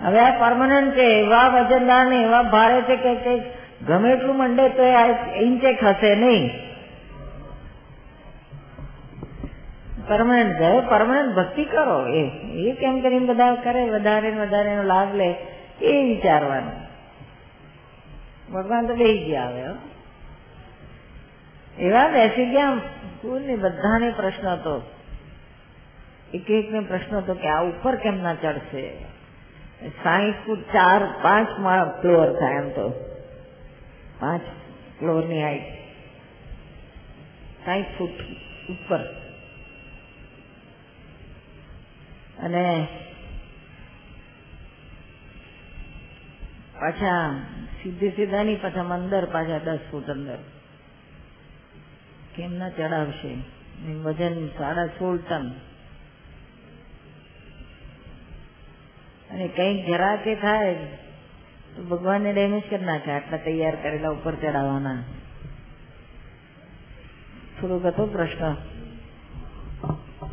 હવે 0.03 0.19
આ 0.19 0.39
પરમાનન્ટ 0.39 0.93
છે, 0.95 1.01
એવા 1.01 1.48
વજનદાર 1.48 2.07
ને 2.07 2.21
એવા 2.21 2.43
ભારે 2.43 2.81
છે 2.81 2.95
કે 2.95 3.15
કે 3.15 3.39
ગમે 3.86 4.12
એટલું 4.12 4.38
મંડે 4.38 4.69
તો 4.69 4.83
એ 4.83 5.39
ઇંચે 5.41 5.74
ખસે 5.74 6.15
નહીં. 6.15 6.50
પરમાનન્ટ 10.07 10.53
છે 10.53 10.81
પરમનન્ટ 10.89 11.36
ભક્તિ 11.36 11.65
કરો. 11.65 12.07
એ 12.07 12.29
એ 12.43 12.71
કેમ 12.71 13.01
કરીને 13.01 13.25
બધા 13.25 13.55
કરે? 13.55 13.89
વધારે 13.89 14.31
ને 14.31 14.41
વધારે 14.41 14.83
લાભ 14.83 15.15
લે. 15.15 15.36
એ 15.81 16.03
વિચારવાનું. 16.03 16.89
ભગવાન 18.53 18.88
તો 18.88 18.95
બે 18.95 19.17
ગયા 19.17 19.43
હો. 19.43 19.75
એવા 21.79 22.07
બેસી 22.07 22.45
ગયા 22.45 22.75
ફૂલ 23.21 23.41
ને 23.41 23.55
બધાને 23.55 24.12
પ્રશ્ન 24.12 24.48
હતો. 24.48 24.81
એક 26.33 26.51
એક 26.51 26.71
ને 26.71 26.79
પ્રશ્ન 26.79 27.15
હતો 27.15 27.33
કે 27.33 27.48
આ 27.48 27.62
ઉપર 27.62 27.95
કેમ 27.95 28.24
ના 28.24 28.33
ચડશે? 28.33 29.05
સાહીઠ 30.03 30.36
ફૂટ 30.45 30.59
ચાર, 30.59 31.01
પાંચ 31.21 31.59
માળ 31.59 32.01
ફ્લોર 32.01 32.39
થાય 32.39 32.55
એમ 32.55 32.69
તો. 32.69 32.89
પાંચ 34.19 34.41
ફ્લોરની 35.00 35.43
હાઈટ. 35.43 35.63
સાહીઠ 37.65 37.86
ફૂટ 37.98 38.09
ઉપર. 38.69 39.00
અને 42.43 42.88
પાછા 46.79 47.41
સીધે 47.83 48.09
સીધા 48.09 48.43
ની 48.43 48.55
પાછા 48.55 48.81
અંદર 48.81 49.25
પાછા 49.25 49.57
દસ 49.57 49.79
ફૂટ 49.91 50.09
અંદર. 50.09 50.38
કેમ 52.39 52.58
ના 52.58 52.69
ચડાવશે? 52.69 53.36
વજન 53.93 54.48
સાડા 54.48 54.88
સોળ 54.88 55.17
ટન. 55.17 55.50
અને 59.31 59.48
કંઈક 59.48 59.88
જરા 59.88 60.15
કે 60.15 60.36
થાય, 60.36 60.75
તો 61.75 61.84
ભગવાનને 61.84 62.34
ડેમેજ 62.34 62.63
કરી 62.69 62.86
નાખે, 62.86 63.12
આટલા 63.12 63.38
તૈયાર 63.38 63.75
કરેલા 63.75 64.10
ઉપર 64.10 64.36
ચડાવવાના. 64.36 65.03
થોડોક 67.62 67.86
હતો 67.86 68.05
પ્રશ્ન? 68.05 68.55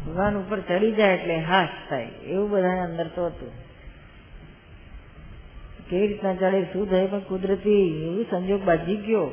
ભગવાન 0.06 0.36
ઉપર 0.36 0.60
ચડી 0.60 0.92
જાય 0.92 1.14
એટલે 1.14 1.38
હાશ 1.38 1.68
થાય, 1.90 2.04
એવું 2.04 2.50
બધા 2.50 2.68
અંદર 2.68 3.06
તો 3.06 3.26
હતું. 3.26 3.52
કેવી 5.90 6.06
રીતના 6.06 6.34
ચડે, 6.34 6.62
શું 6.62 6.90
થાય, 6.90 7.06
પણ 7.06 7.18
કુદરતી 7.18 8.04
એવું 8.04 8.24
સંજોગ 8.30 8.62
બાજી 8.62 8.96
ગયો 8.96 9.26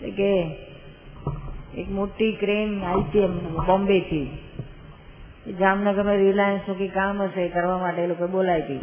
કે 0.00 0.56
એક 1.74 1.88
મોટી 1.88 2.36
ક્રેન 2.36 2.80
હતી 2.80 3.26
બોમ્બે 3.66 4.00
થી 4.00 4.30
જામનગરમાં 5.58 6.16
રિલાયન્સનું 6.16 6.78
કઈ 6.78 6.88
કામ 6.88 7.22
હશે 7.22 7.48
કરવા 7.48 7.78
માટે 7.78 8.02
એ 8.02 8.06
લોકો 8.06 8.28
બોલાવી 8.28 8.62
હતી. 8.62 8.78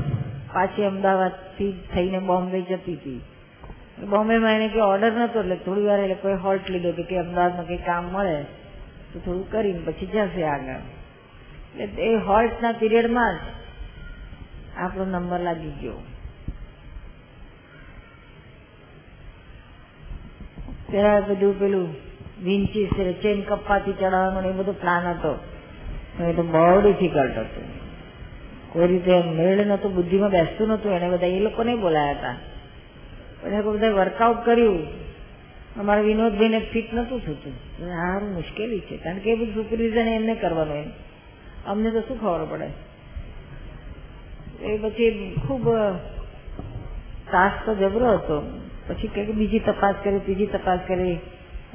પાછી 0.53 0.83
અમદાવાદથી 0.83 1.71
થઈને 1.93 2.19
બોમ્બે 2.19 2.61
જતી 2.61 2.95
હતી. 2.95 3.21
બોમ્બે 4.09 4.37
માં 4.37 4.51
એને 4.51 4.67
કઈ 4.67 4.79
ઓર્ડર 4.79 5.11
નતો 5.11 5.39
એટલે 5.39 5.55
થોડી 5.55 5.85
વાર 5.85 5.99
એ 5.99 6.07
લોકોએ 6.07 6.33
હોલ્ટ 6.33 6.69
લીધો 6.69 6.91
કે 6.91 7.19
અમદાવાદમાં 7.19 7.67
કઈ 7.67 7.77
કામ 7.77 8.03
મળે, 8.03 8.45
તો 9.13 9.19
થોડું 9.19 9.51
કરીને 9.51 9.79
પછી 9.79 10.05
જશે 10.05 10.43
આગળ. 10.43 10.81
એટલે 11.79 12.01
એ 12.01 12.15
હોલ્ટના 12.15 12.71
પીરિયડમાં 12.71 13.35
જ 13.35 13.39
આપણો 14.77 15.05
નંબર 15.05 15.39
લાગી 15.39 15.69
ગયો. 15.81 16.01
પેલા 20.91 21.21
બધું 21.21 21.59
પેલું 21.59 22.06
વિંચીસ 22.43 23.13
ચેન 23.21 23.41
કપ્પાથી 23.41 23.93
ચડાવવાનો 23.93 24.49
એ 24.49 24.51
બધો 24.51 24.71
પ્લાન 24.71 25.07
હતો. 25.07 25.39
એ 26.23 26.33
તો 26.33 26.43
બહુ 26.43 26.81
ડિફિકલ્ટ 26.81 27.37
હતું. 27.37 27.87
કોઈ 28.73 28.87
રીતે 28.87 29.21
મેળ 29.21 29.65
નતું 29.65 29.95
બુદ્ધિમાં 29.95 30.29
બેસતું 30.29 30.67
નતું 30.67 30.91
એને 30.91 31.09
બધા 31.09 31.27
એ 31.27 31.39
લોકોને 31.39 31.75
બોલાયા 31.75 32.11
હતા. 32.11 32.35
પણ 33.41 33.53
એ 33.53 33.61
બધા 33.61 33.89
વર્કઆઉટ 33.89 34.45
કર્યું. 34.45 35.07
અમારા 35.79 36.01
વિનોદભાઈને 36.01 36.59
ફિટ 36.59 36.93
નતું 36.93 37.25
થતું. 37.25 37.53
સારું, 37.79 38.33
મુશ્કેલી 38.33 38.79
છે. 38.79 38.97
કારણ 38.97 39.17
કે 39.17 39.31
એ 39.31 39.35
બધું 39.35 39.53
સુપરવિઝન 39.53 40.07
એમને 40.07 40.35
કરવાનું 40.35 40.75
એમ. 40.75 40.89
અમને 41.67 41.91
તો 41.91 42.01
શું 42.01 42.21
ખબર 42.21 42.45
પડે? 42.45 42.67
એ 44.65 44.77
પછી 44.77 45.35
ખૂબ 45.47 45.69
તાસ 47.31 47.51
તો 47.65 47.75
જબરો 47.75 48.13
હતો. 48.13 48.61
પછી 48.87 49.07
કંઈક 49.07 49.31
બીજી 49.31 49.59
તપાસ 49.59 49.95
કરી, 50.03 50.19
ત્રીજી 50.19 50.45
તપાસ 50.45 50.79
કરી. 50.87 51.19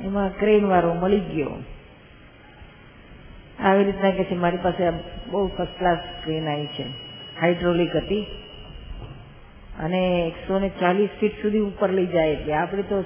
એમાં 0.02 0.38
ક્રેન 0.38 0.66
વાળો 0.66 0.94
મળી 0.94 1.20
ગયો. 1.20 1.50
આવી 3.58 3.84
રીતના 3.84 4.10
કે 4.10 4.24
છે, 4.24 4.34
મારી 4.34 4.58
પાસે 4.62 4.90
બહુ 5.30 5.48
ફર્સ્ટ 5.48 5.78
ક્લાસ 5.78 5.98
ક્રેન 6.24 6.48
આવી 6.48 6.66
છે. 6.66 6.82
હાઇડ્રોલિક 7.40 7.96
હતી. 7.96 8.26
અને 9.80 10.24
એકસો 10.26 10.58
ને 10.58 10.70
ચાલીસ 10.80 11.08
ફીટ 11.20 11.42
સુધી 11.42 11.58
ઉપર 11.58 11.92
લઈ 11.92 12.06
જાય 12.06 12.28
એટલે 12.28 12.52
આપણે 12.52 12.82
તો 12.82 13.02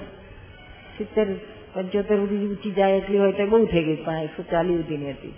સિત્તેર, 0.97 1.27
પંચોતેર 1.73 2.17
સુધી 2.17 2.47
ઊંચી 2.47 2.71
જાય 2.71 2.97
એટલી 2.97 3.17
હોય 3.17 3.31
તો 3.31 3.45
બહુ 3.45 3.65
થઈ 3.65 3.83
ગઈ, 3.83 3.95
પણ 3.95 4.15
એકસો 4.15 4.43
ચાલીસ 4.43 4.77
સુધીની 4.77 5.11
હતી. 5.11 5.33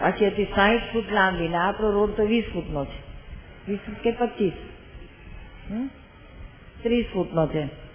પાછી 0.00 0.26
હતી 0.26 0.44
સાહીઠ 0.44 0.82
ફૂટ 0.92 1.12
લાંબી 1.12 1.48
ને 1.48 1.56
આપણો 1.56 1.90
રોડ 1.90 2.10
તો 2.10 2.26
વીસ 2.26 2.44
ફૂટનો 2.54 2.84
છે. 2.84 3.00
વીસ 3.68 3.78
ફૂટ 3.86 4.02
કે 4.02 4.10
પચીસ? 4.10 4.52
ત્રીસ 6.82 7.06
ફૂટનો 7.12 7.46
છે. 7.46 7.89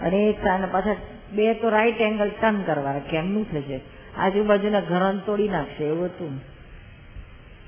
અને 0.00 0.16
એ 0.16 0.32
પાછા 0.72 0.96
બે 1.32 1.54
તો 1.54 1.68
રાઈટ 1.68 2.00
એંગલ 2.00 2.28
ટર્ન 2.28 2.62
કરવા 2.62 2.98
કેમનું 2.98 3.50
થશે 3.52 3.80
આજુબાજુના 4.16 4.80
ઘરો 4.80 5.18
તોડી 5.26 5.48
નાખશે, 5.48 5.84
એવું 5.84 6.04
હતું. 6.04 6.36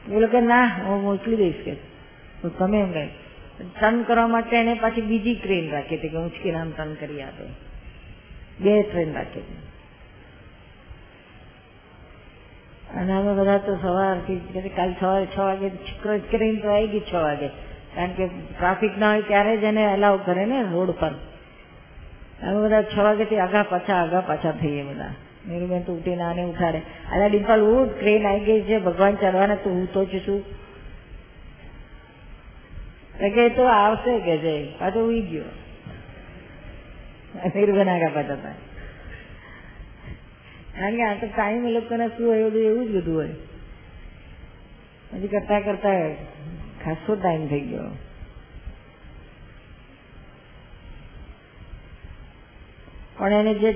બોલો 0.08 0.26
કે 0.26 0.40
ના, 0.40 0.64
હું 0.64 1.02
મોકલી 1.02 1.36
દઈશ 1.36 1.54
કે. 1.64 1.74
તમે 2.58 2.80
એમ 2.80 2.92
કહે 2.92 3.06
ટર્ન 3.80 4.02
કરવા 4.02 4.26
માટે 4.26 4.56
એને 4.56 4.74
પાછી 4.74 5.00
બીજી 5.00 5.34
ટ્રેન 5.34 5.70
રાખી 5.70 5.96
હતી 5.96 6.08
કે 6.08 6.16
ઉંચકી 6.16 6.50
નામ 6.50 6.70
ટર્ન 6.70 6.94
કરી 6.94 7.22
આપે. 7.22 7.44
બે 8.60 8.82
ટ્રેન 8.82 9.14
રાખી 9.14 9.40
હતી. 9.40 9.58
અને 12.98 13.12
અમે 13.12 13.40
બધા 13.40 13.58
તો 13.58 13.76
સવારથી 13.76 14.68
કાલ 14.76 14.94
સવારે 15.00 15.26
છ 15.26 15.38
વાગે 15.38 15.68
ટ્રેન 16.18 16.60
તો 16.60 16.68
આવી 16.68 16.86
ગઈ 16.86 17.00
છ 17.00 17.14
વાગે. 17.14 17.48
કારણ 17.94 18.12
કે 18.12 18.26
ટ્રાફિક 18.28 18.98
ના 18.98 19.10
હોય 19.10 19.22
ત્યારે 19.22 19.56
જ 19.56 19.64
એને 19.64 19.84
અલાઉ 19.92 20.20
કરે 20.24 20.44
ને 20.44 20.62
રોડ 20.62 20.90
પર. 20.90 21.10
અમે 22.42 22.64
બધા 22.64 22.82
છ 22.82 22.98
વાગેથી 22.98 23.38
આગા 23.38 23.62
પાછા 23.62 23.94
આગા 23.94 24.20
પાછા 24.20 24.50
થઈએ 24.50 24.82
બધા. 24.82 25.14
મેરુબેન 25.48 25.82
તો 25.82 25.94
ઉઠીને 25.94 26.22
આને 26.22 26.42
ઉઠાડે. 26.42 26.78
અરે 26.78 27.30
ડિમ્પલ 27.30 27.60
હું 27.60 28.00
ટ્રેન 28.00 28.26
આવી 28.26 28.40
ગઈ 28.40 28.60
છે, 28.60 28.78
ભગવાન 28.78 29.14
ચાલવાના 29.14 29.54
તું 29.54 29.72
હું 29.72 29.92
તો 29.92 30.04
છું. 30.04 30.44
કે 33.20 33.48
તો 33.48 33.64
આવશે 33.64 34.18
કે 34.18 34.38
છે? 34.38 34.78
પાછો 34.78 35.06
ઉઈ 35.08 35.20
ગયો. 35.20 35.42
મેરુબેન 37.54 37.88
આગા 37.88 38.08
પાછા 38.08 38.34
થાય. 38.34 38.54
કારણ 40.78 40.96
કે 40.96 41.02
આ 41.02 41.14
તો 41.14 41.26
ટાઈમ 41.26 41.66
એ 41.66 41.70
લોકોને 41.70 42.08
શું 42.08 42.28
હોય 42.28 42.44
બધું 42.44 42.62
એવું 42.62 42.86
જ 42.86 42.96
બધું 42.96 43.16
હોય. 43.16 43.28
હજી 45.14 45.28
કરતા 45.28 45.60
કરતા 45.60 45.90
ખાસો 46.84 47.14
ટાઈમ 47.14 47.46
થઈ 47.46 47.60
ગયો. 47.60 47.80
પણ 53.18 53.32
એને 53.32 53.54
જે 53.54 53.72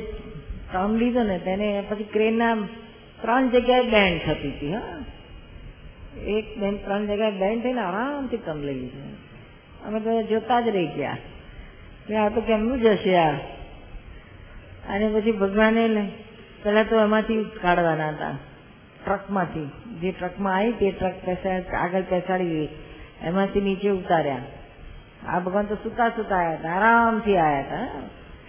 ટર્ન 0.72 0.90
લીધો 0.90 1.22
ને 1.22 1.38
તેને 1.38 1.84
પછી 1.88 2.04
ક્રેનના 2.04 2.54
ત્રણ 3.22 3.48
જગ્યાએ 3.48 3.82
બેન્ડ 3.82 4.20
થતી 4.26 4.48
હતી, 4.48 4.74
હા. 4.74 5.04
એક 6.20 6.58
બેન 6.58 6.76
ત્રણ 6.76 7.06
જગ્યાએ 7.06 7.30
બેન્ડ 7.30 7.62
થઈને 7.62 7.80
આરામથી 7.80 8.36
ટર્ન 8.36 8.58
લઈ 8.58 8.74
લીધો. 8.74 9.16
અમે 9.86 10.00
તો 10.00 10.22
જોતા 10.22 10.60
જ 10.60 10.68
રહી 10.68 10.86
ગયા. 10.86 11.16
કે 12.08 12.16
આ 12.16 12.28
તો 12.28 12.40
કેમનું 12.40 12.80
જશે 12.80 13.16
આ? 13.16 13.32
અને 14.88 15.08
પછી 15.08 15.32
ભગવાને 15.32 16.12
પેલા 16.62 16.82
તો 16.82 17.00
એમાંથી 17.00 17.44
કાઢવાના 17.62 18.08
હતા, 18.08 18.38
ટ્રકમાંથી. 19.04 19.70
જે 20.00 20.12
ટ્રકમાં 20.12 20.56
આવી 20.56 20.72
તે 20.72 20.90
ટ્રક 20.90 21.14
પેસાડ 21.24 21.74
આગળ 21.74 22.02
પેસાડી 22.02 22.68
એમાંથી 23.22 23.60
નીચે 23.60 23.90
ઉતાર્યા. 23.90 24.38
આ 25.26 25.38
ભગવાન 25.38 25.64
તો 25.64 25.74
સુતા 25.74 26.08
સુતા 26.08 26.36
આવ્યા 26.36 26.58
હતા, 26.58 26.68
આરામથી 26.68 27.36
આવ્યા 27.36 27.60
હતા 27.60 27.88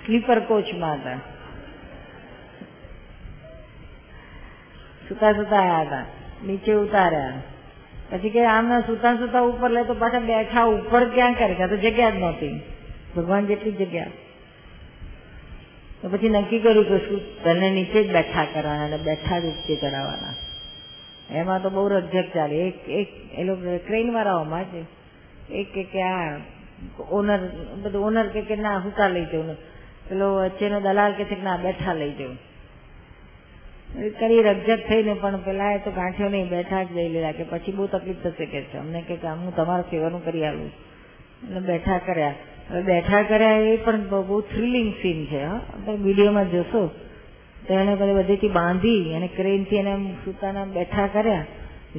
સ્લીપર 0.08 0.40
કોચમાં 0.40 0.94
હતા. 0.94 1.20
સુતા 5.10 5.32
સુતા 5.32 5.58
આવ્યા 5.58 5.82
હતા. 5.82 6.06
નીચે 6.46 6.74
ઉતાર્યા. 6.74 7.34
પછી 8.10 8.30
કે 8.30 8.46
આમના 8.46 8.80
સુતા 8.80 9.16
સુતા 9.16 9.42
ઉપર 9.42 9.70
લે 9.70 9.84
તો 9.84 9.94
પાછા 9.94 10.20
બેઠા 10.20 10.64
ઉપર 10.64 11.10
ક્યાં 11.10 11.34
કરે? 11.34 11.68
તો 11.68 11.78
જગ્યા 11.78 12.10
જ 12.10 12.16
નહોતી. 12.16 12.62
ભગવાન 13.18 13.46
જેટલી 13.46 13.72
જગ્યા. 13.72 14.08
તો 16.02 16.10
પછી 16.10 16.30
નક્કી 16.30 16.60
કર્યું 16.60 16.86
કે 16.86 16.98
શું, 16.98 17.44
તને 17.44 17.70
નીચે 17.70 18.04
જ 18.04 18.14
બેઠા 18.14 18.46
કરવાના 18.46 18.86
અને 18.86 18.98
બેઠા 18.98 19.40
જ 19.40 19.46
ઉપચે 19.46 19.76
કરાવવાના 19.76 20.34
એમાં 21.36 21.62
તો 21.62 21.70
બહુ 21.70 21.88
રજક 21.88 22.34
ચાલે. 22.34 22.56
એક 22.56 22.90
એક, 22.90 23.08
એ 23.40 23.44
લોકો 23.44 23.78
ક્રેન 23.78 24.14
વાળાઓમાં 24.14 24.64
જ 24.64 24.86
એક 25.52 25.92
કે 25.92 26.02
આ 26.02 26.40
ઓનર 27.10 27.40
બધું 27.82 28.06
ઓનર 28.06 28.28
કે 28.28 28.42
કે 28.42 28.56
ના 28.56 28.78
હુતા 28.78 29.08
લઈ 29.08 29.26
જવું. 29.26 29.77
પેલો 30.10 30.28
વચ્ચેનો 30.38 30.78
દલાલ 30.86 31.12
કે 31.18 31.24
છે 31.30 31.36
કે 31.36 31.44
ના, 31.44 31.58
બેઠા 31.66 31.96
લઈ 32.02 32.14
જવું 32.20 32.38
કરી 34.20 34.42
રજક 34.48 34.82
થઈને 34.88 35.14
પણ 35.22 35.42
પેલા 35.48 35.72
એ 35.76 35.80
તો 35.86 35.92
ગાંઠ્યો 35.92 36.30
નહીં, 36.30 36.50
બેઠા 36.50 36.84
જ 36.84 36.90
લઈ 36.98 37.10
લીધા 37.14 37.38
કે 37.38 37.44
પછી 37.52 37.76
બહુ 37.78 37.84
તકલીફ 37.88 38.20
થશે 38.24 38.46
કે 38.52 38.60
છે. 38.70 38.78
અમને 38.84 39.00
કે 39.08 39.14
હું 39.24 39.52
તમારા 39.56 39.90
સેવાનું 39.92 40.22
કરી 40.28 40.46
આવું 40.50 40.72
એટલે 41.44 41.62
બેઠા 41.72 42.00
કર્યા. 42.08 42.36
હવે 42.70 42.82
બેઠા 42.92 43.24
કર્યા 43.32 43.60
એ 43.72 43.76
પણ 43.86 44.02
બહુ 44.12 44.38
થ્રિલિંગ 44.52 44.90
સીન 45.02 45.20
છે 45.32 45.42
તમે 45.86 45.94
વિડીયોમાં 46.06 46.50
જોશો. 46.52 46.84
તો 47.68 47.72
એને 47.74 47.94
બધેથી 47.96 48.56
બાંધી 48.60 49.14
અને 49.16 49.28
ક્રેનથી 49.38 49.80
એને 49.84 49.94
સુતાના 50.26 50.68
બેઠા 50.78 51.08
કર્યા. 51.16 51.46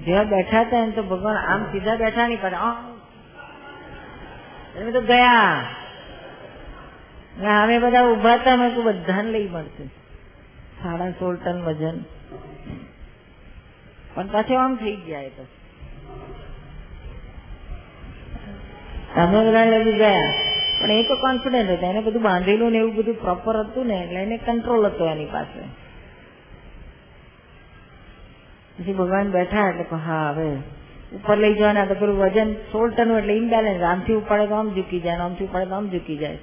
જેવા 0.06 0.26
બેઠા 0.34 0.62
હતા 0.64 0.82
એને 0.84 0.92
તો 0.96 1.02
ભગવાન 1.10 1.38
આમ 1.42 1.60
સીધા 1.72 1.96
બેઠા 2.04 2.26
નહીં, 2.28 2.40
પણ 2.44 2.56
એમ 4.78 4.88
તો 4.96 5.00
ગયા. 5.10 5.52
અમે 7.46 7.78
બધા 7.78 8.02
ઊભા 8.02 8.34
હતા 8.34 8.68
તો 8.68 8.82
બધાને 8.82 9.30
લઈ 9.30 9.48
મળશે. 9.48 9.86
સાડા 10.82 11.10
સોળ 11.10 11.36
ટન 11.36 11.62
વજન. 11.62 11.98
પણ 14.14 14.26
પાછો 14.26 14.54
આમ 14.54 14.76
થઈ 14.76 14.96
ગયા 14.96 15.22
તો. 15.22 15.46
તમે 19.14 19.46
બધા 19.46 19.64
લઈ 19.64 19.98
ગયા. 19.98 20.32
પણ 20.80 20.90
એ 20.90 21.02
તો 21.02 21.16
કોન્ફિડન્ટ 21.16 21.70
હતા. 21.70 21.86
એને 21.86 22.00
બધું 22.00 22.22
બાંધેલું 22.22 22.72
ને 22.72 22.78
એવું 22.78 22.94
બધું 22.94 23.20
પ્રોપર 23.20 23.56
હતું 23.56 23.86
ને, 23.86 23.94
એટલે 23.94 24.22
એને 24.22 24.36
કંટ્રોલ 24.36 24.86
હતો 24.86 25.06
એની 25.06 25.24
પાસે. 25.24 25.60
પછી 28.78 28.92
ભગવાન 28.92 29.30
બેઠા 29.30 29.68
એટલે 29.68 29.96
હા, 29.96 30.30
હવે 30.30 30.56
ઉપર 31.16 31.36
લઈ 31.36 31.54
જવાના. 31.54 31.84
તો 31.84 31.94
પેલું 31.94 32.18
વજન 32.18 32.52
સોળ 32.52 32.90
ટન 32.90 33.10
એટલે 33.18 33.34
ઇમ્બેલેન્સ 33.34 33.82
આમથી 33.82 34.14
ઉપાડે 34.14 34.46
તો 34.46 34.54
આમ 34.54 34.74
ઝૂકી 34.74 35.00
જાય 35.00 35.16
આમથી 35.16 35.44
ઉપાડે 35.44 35.66
તો 35.66 35.74
આમ 35.74 35.90
ઝૂકી 35.90 36.16
જાય. 36.16 36.38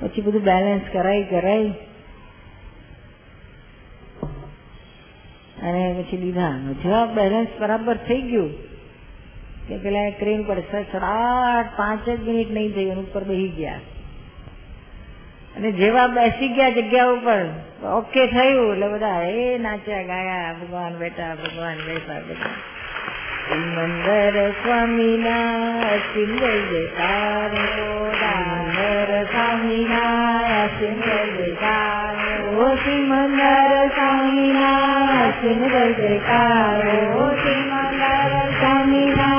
પછી 0.00 0.22
બધું 0.22 0.42
બેલેન્સ 0.42 0.86
કરાય 0.92 1.24
કરાય 1.24 1.72
અને 5.62 5.82
પછી 5.98 6.18
લીધા 6.18 6.54
જવાબ 6.82 7.14
બેલેન્સ 7.14 7.52
બરાબર 7.58 7.96
થઈ 8.06 8.22
ગયું 8.22 8.50
કે 9.66 9.78
પેલા 9.78 10.08
ક્રેન 10.12 10.40
પર 10.44 10.58
સડસડાટ 10.62 11.76
પાંચ 11.76 12.04
જ 12.06 12.18
મિનિટ 12.22 12.50
નહીં 12.50 12.72
થઈ 12.72 12.90
અને 12.90 13.02
ઉપર 13.02 13.24
બેસી 13.24 13.52
ગયા 13.56 13.80
અને 15.56 15.68
જેવા 15.72 16.08
બેસી 16.10 16.54
ગયા 16.54 16.76
જગ્યા 16.78 17.12
ઉપર 17.12 17.40
ઓકે 17.92 18.22
થયું 18.28 18.66
એટલે 18.66 18.88
બધા 18.88 19.20
એ 19.36 19.46
નાચ્યા 19.58 20.04
ગાયા 20.04 20.52
ભગવાન 20.54 20.98
બેઠા 20.98 21.32
ભગવાન 21.36 21.86
બેઠા 21.86 22.20
બધા 22.22 22.77
સિમંદર 23.48 24.36
સ્વામીના 24.54 25.92
સિંગલ 26.08 26.56
જયકારો 26.70 27.92
દામોદર 28.14 29.12
સ્વામીના 29.26 30.64
સિંગલ 30.74 31.30
જયકારો 31.36 32.66
સિમંદર 32.82 33.72
સ્વામીના 33.94 35.32
સિંગલ 35.40 35.76
જયકારો 35.96 37.28
સિમંદર 37.38 38.34
સ્વામીના 38.58 39.38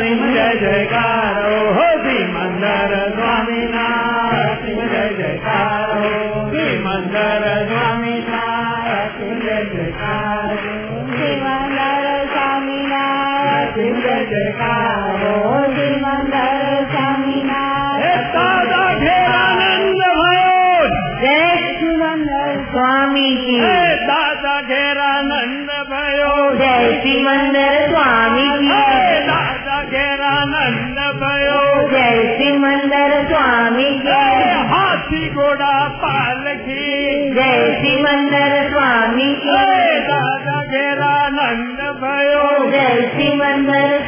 જય 0.00 0.48
જયકારો 0.56 1.60
હો 1.70 1.86
સિમંદર 2.02 2.92
સ્વામીના 3.12 4.42
જય 4.64 5.06
જયકારો 5.12 6.10
સિમંદર 6.50 7.46
સ્વામીના 7.70 8.53
की 23.36 23.60
दादा 24.06 24.60
घेरा 24.62 25.20
नंद 25.20 25.70
भयो। 25.90 26.54
जय 26.54 27.00
श्री 27.00 27.22
मंदिर 27.22 27.88
स्वामी 27.88 28.48
की 28.58 28.80
दादा 29.26 29.82
घेरा 29.82 30.34
नंद 30.44 30.98
भयो। 31.22 31.88
जय 31.90 32.36
श्री 32.36 32.52
मंदिर 32.58 33.14
स्वामी 33.28 33.90
की 33.98 34.20
हाथी 34.70 35.28
घोड़ा 35.34 35.88
पालकी 35.88 36.84
जय 37.34 37.78
श्री 37.80 38.02
मंदिर 38.02 38.70
स्वामी 38.70 39.34
की 39.34 40.00
दादा 40.00 40.60
घेरा 40.62 41.28
नंद 41.28 41.80
भयो। 42.02 42.70
जय 42.70 43.10
श्री 43.14 43.34
मंदिर 43.36 44.03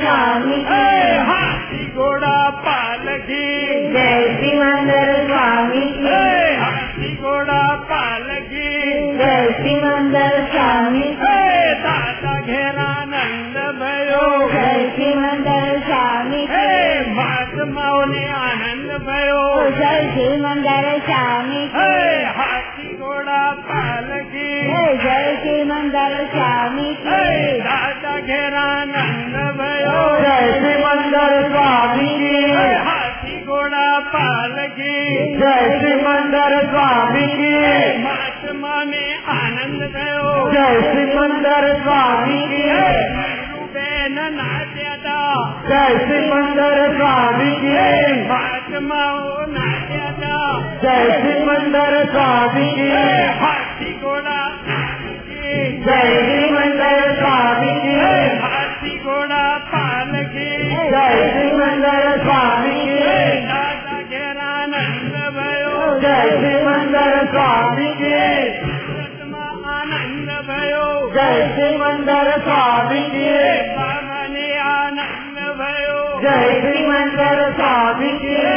जय 19.66 20.11
श्री 20.14 20.40
मंदर 20.40 20.98
स्वामी 20.98 21.68
की। 21.68 22.24
हाथी 22.24 22.98
घोड़ा 22.98 23.50
पालकी 23.52 24.62
जय 24.98 25.38
श्री 25.42 25.64
मंदर 25.64 26.29
स्वामी 26.35 26.94
की। 26.94 27.59
राजा 27.61 28.20
घेरा 28.20 28.85
नंद 28.85 29.35
भयो। 29.59 30.20
जय 30.22 30.52
श्री 30.52 30.85
मंदर 30.85 31.50
स्वामी 31.50 32.09
की। 32.09 32.52
हाथी 32.74 33.44
घोड़ा 33.44 33.98
पालकी 33.98 35.14
जय 35.35 35.79
श्री 35.81 35.96
मंदर 35.96 36.70
स्वामी 36.70 37.26
की। 37.26 38.02
महात्मा 38.02 38.85
में 38.85 39.24
आनंद 39.29 39.83
भयो। 39.83 40.52
जय 40.52 40.81
श्री 40.81 41.18
मंदर 41.18 41.83
स्वामी 41.83 42.46
की। 42.46 43.36
نادا 44.14 44.45
جئي 45.69 45.95
شري 45.99 46.19
مندر 46.31 46.77
سوامي 46.99 47.55
ناٽا 49.55 50.37
جئي 50.83 51.09
شري 51.23 51.38
مندر 51.47 51.95
سوامي 52.12 52.69
هاٿي 53.40 53.90
گهوڙا 54.03 54.38
پاڻ 54.66 55.03
کي 55.27 55.64
جئي 55.87 56.14
شري 56.29 56.51
مندر 56.55 57.03
سوامي 57.21 57.75
هاٿي 58.45 58.95
گهوڙا 59.05 59.42
پان 59.73 60.14
کي 60.33 60.51
جئي 60.95 61.27
شري 61.33 61.51
مندر 61.62 62.07
سوامي 62.25 62.87
نٿ 63.51 64.11
جيو 64.12 65.92
جئي 66.07 66.31
شري 66.40 66.57
مندر 66.69 67.21
سوامي 67.33 67.90
ભયો 70.46 71.11
જય 71.11 71.28
સિમંદર 71.54 72.28
સ્વામી 72.40 73.06
મને 74.09 74.48
આનંદ 74.64 75.38
ભયો 75.56 76.02
જય 76.20 76.37
સિમંદર 76.61 77.40
સ્વામી 77.52 78.12
હે 78.35 78.52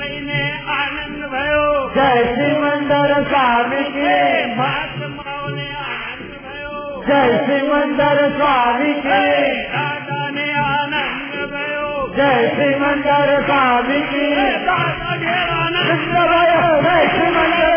લઈને 0.00 0.40
આનંદ 0.76 1.20
ભયો 1.26 1.68
જય 1.94 2.08
સિમંદર 2.32 3.12
સ્વામી 3.28 3.86
મહાત્માઓને 4.52 5.68
આનંદ 5.84 6.32
ભયો 6.42 6.82
જય 7.06 7.22
સિમંદર 7.46 8.20
સ્વામી 8.34 8.96
દાદાને 9.06 10.48
આનંદ 10.64 11.38
ભયો 11.52 11.94
જય 12.16 12.32
સિમંદર 12.52 13.32
સ્વામી 13.44 14.04
હે 14.10 14.50
આનંદ 14.74 15.26
દાદા 15.28 16.76
જય 16.82 16.98
સિમંદર 17.14 17.75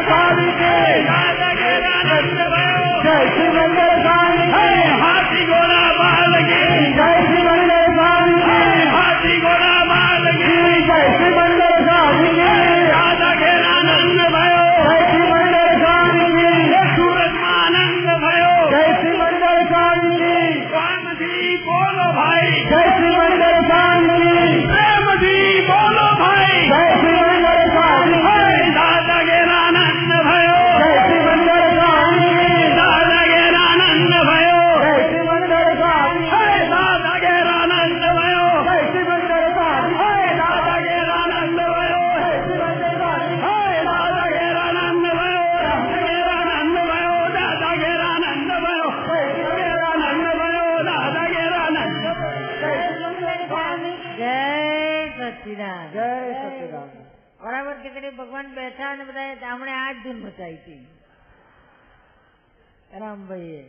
રામભાઈએ 63.20 63.64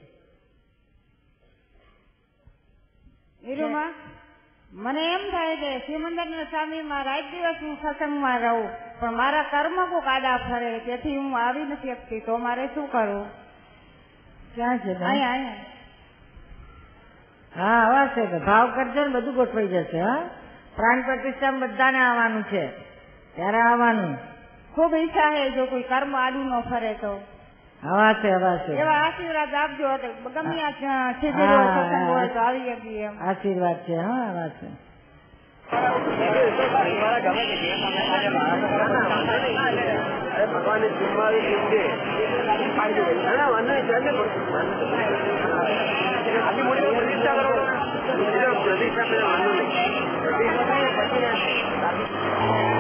નીરુમાં 3.43 3.93
મને 4.71 5.03
એમ 5.07 5.23
થાય 5.31 5.57
કે 5.57 5.71
સિમંદર 5.87 6.47
સ્વામીમાં 6.47 7.05
રાત 7.05 7.27
દિવસ 7.31 7.61
હું 7.61 7.77
સત્સંગમાં 7.77 8.41
રહું 8.41 8.69
પણ 9.01 9.15
મારા 9.15 9.45
કર્મ 9.45 9.79
કોક 9.91 10.07
આડા 10.07 10.39
ફરે 10.39 10.81
તેથી 10.81 11.17
હું 11.17 11.35
આવી 11.37 11.65
નથી 11.65 11.95
શકતી 11.95 12.21
તો 12.21 12.39
મારે 12.39 12.69
શું 12.75 12.89
કરવું? 12.89 13.27
ક્યાં 14.55 14.79
છે 14.79 14.93
હા 14.95 15.09
અહીંયા 17.83 18.09
છે 18.15 18.39
ભાવ 18.39 18.67
કરજો 18.75 19.01
ને 19.05 19.11
બધું 19.11 19.35
ગોઠવાઈ 19.35 19.69
જશે 19.69 20.01
હા? 20.01 20.21
પ્રાણ 20.77 21.05
પ્રતિષ્ઠા 21.05 21.53
બધાને 21.53 21.99
આવવાનું 21.99 22.45
છે. 22.45 22.65
ત્યારે 23.35 23.61
આવવાનું? 23.63 24.15
ખૂબ 24.75 24.93
ઈચ્છા 24.95 25.31
છે 25.31 25.51
જો 25.51 25.67
કોઈ 25.67 25.83
કર્મ 25.83 26.15
આડું 26.15 26.47
ન 26.49 26.63
ફરે 26.63 26.95
તો. 26.95 27.13
હવા 27.83 28.13
છે 28.15 28.31
હવા 28.33 28.57
છે 28.59 28.73
એવા 28.77 28.99
આશીર્વાદ 29.01 29.53
આપજો 29.55 29.89
ગમે 29.99 30.55
સત્સંગ 30.71 32.07
હોય 32.07 32.29
તો 32.29 32.39
આવી 32.41 32.75
શકીએ 32.75 33.05
એમ. 33.05 33.15
આશીર્વાદ 33.23 33.79
છે 33.85 33.97
હા 34.01 34.29
વાત 34.35 34.55
છે 34.61 34.69
ભગવાન 40.47 40.83
જુમ્માવી 40.91 41.57
પ્રતિષ્ઠા 46.01 47.35
કરો 47.37 47.53
પ્રતિષ્ઠા 48.57 49.37
નહીં 49.41 50.03
પ્રતિષ્ઠા 50.23 50.79
પછી 51.01 52.80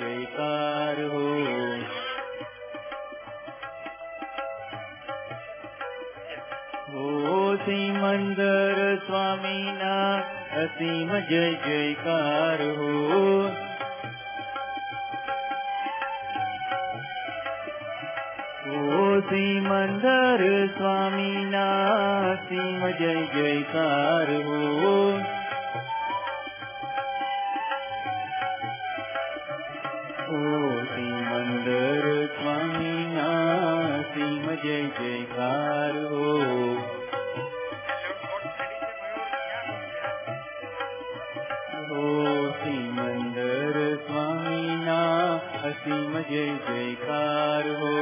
जयकार 0.00 0.96
स्वामिना 9.04 9.94
असीम 10.62 11.08
जय 11.30 11.52
जयकार। 11.66 12.62
ओ 18.70 19.20
सिमन्दर 19.20 20.42
स्वामीना 20.76 21.66
हसिम 22.24 22.86
जय 22.86 23.22
जयकार। 23.34 24.26
હો 30.30 30.40
ઓ 30.56 30.74
સિમંદર 30.88 32.04
સ્વામીના 32.34 34.02
સિમ 34.10 34.44
જય 34.62 34.78
જયકાર 34.98 35.96
હો 36.10 36.28
ઓ 41.96 42.04
સિમંદર 42.60 43.78
સ્વામીના 44.06 45.28
અસીમ 45.64 46.14
જય 46.30 46.46
જયકાર 46.66 47.66
હો 47.76 47.94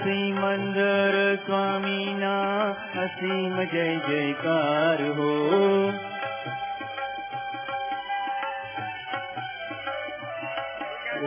ઓ 0.00 0.02
સિમંદર 0.02 1.16
સ્વામીના 1.44 2.76
અસીમ 2.96 3.56
જય 3.64 3.88
જયકાર 3.98 5.02
હો 5.10 5.32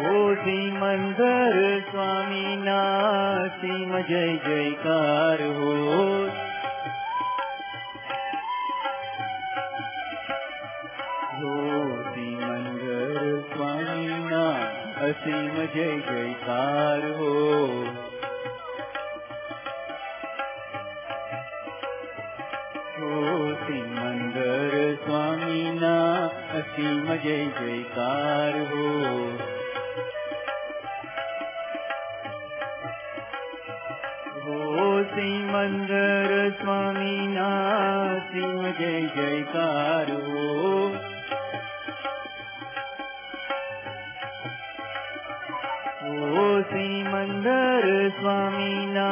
ઓ 0.06 0.16
સિમંદર 0.44 1.60
સ્વામીના 1.92 2.82
અસીમ 3.44 3.94
જય 4.02 4.26
જયકાર 4.40 5.46
હો 5.52 5.74
અસીમ 15.04 15.56
જય 15.74 15.88
જયકાર 16.00 17.02
હો 17.12 17.83
भक्तिम 26.74 27.16
जय 27.16 27.46
जयकार 27.62 28.60
हो। 28.60 28.94
सिमन्दर 35.04 36.58
स्वामिना 36.62 37.50
सिंह 38.20 38.72
जय 38.80 39.02
जयकार 39.02 40.12
हो। 40.12 40.64
मन्दर 47.14 48.10
स्वामिना 48.20 49.10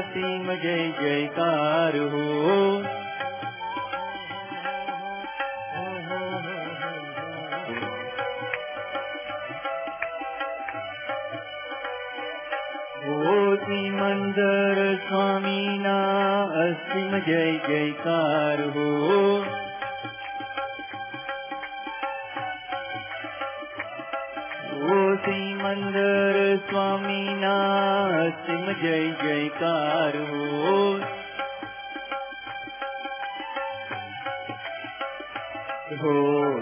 सिंह 0.00 0.54
जय 0.54 0.92
जयकार 1.00 1.96
हो। 1.96 2.97
હો 13.68 13.74
ઓ 13.74 13.76
સિમંદર 13.76 14.98
સ્વામીના 15.08 16.44
અસીમ 16.52 17.18
જય 17.18 17.42
જયકાર 17.58 18.62
હો 18.70 18.86
ઓ 24.88 25.16
સિમંદર 25.16 26.56
સ્વામીના 26.56 28.28
સિમ 28.46 28.72
જય 28.72 28.96
જયકાર 29.10 30.16
હો 30.16 31.00
હો 36.00 36.16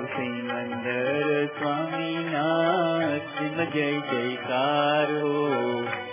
સિમંદર 0.07 1.47
સ્વામીના 1.47 3.19
સિમ 3.39 3.65
જય 3.65 3.93
જયકાર 3.93 5.21
હો 5.21 6.06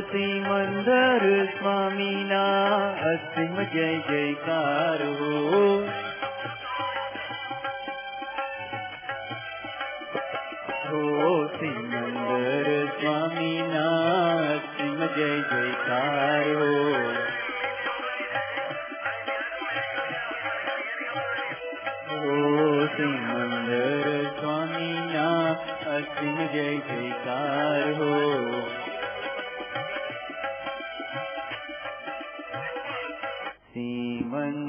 શ્રી 0.00 0.40
મંદર 0.40 1.44
સ્વામીના 1.44 2.64
અસીમ 2.90 3.62
જય 3.62 3.98
જયકાર 3.98 5.02
હો. 5.02 5.77
હો 10.88 11.00
સિમંદર 11.54 12.68
સ્વામીના 12.92 13.88
અસીમ 14.44 15.00
જય 15.16 15.30
જયકાર 15.48 16.46
હો 16.52 16.68
હો 22.12 22.36
સિમંદર 22.94 24.08
સ્વામીના 24.38 25.50
અસીમ 25.92 26.38
જય 26.52 26.68
જયકાર 26.86 27.84
હો 27.94 28.12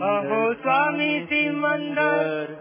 અહો 0.05 0.41
સ્વામી 0.53 1.19
સિમંદર 1.25 2.57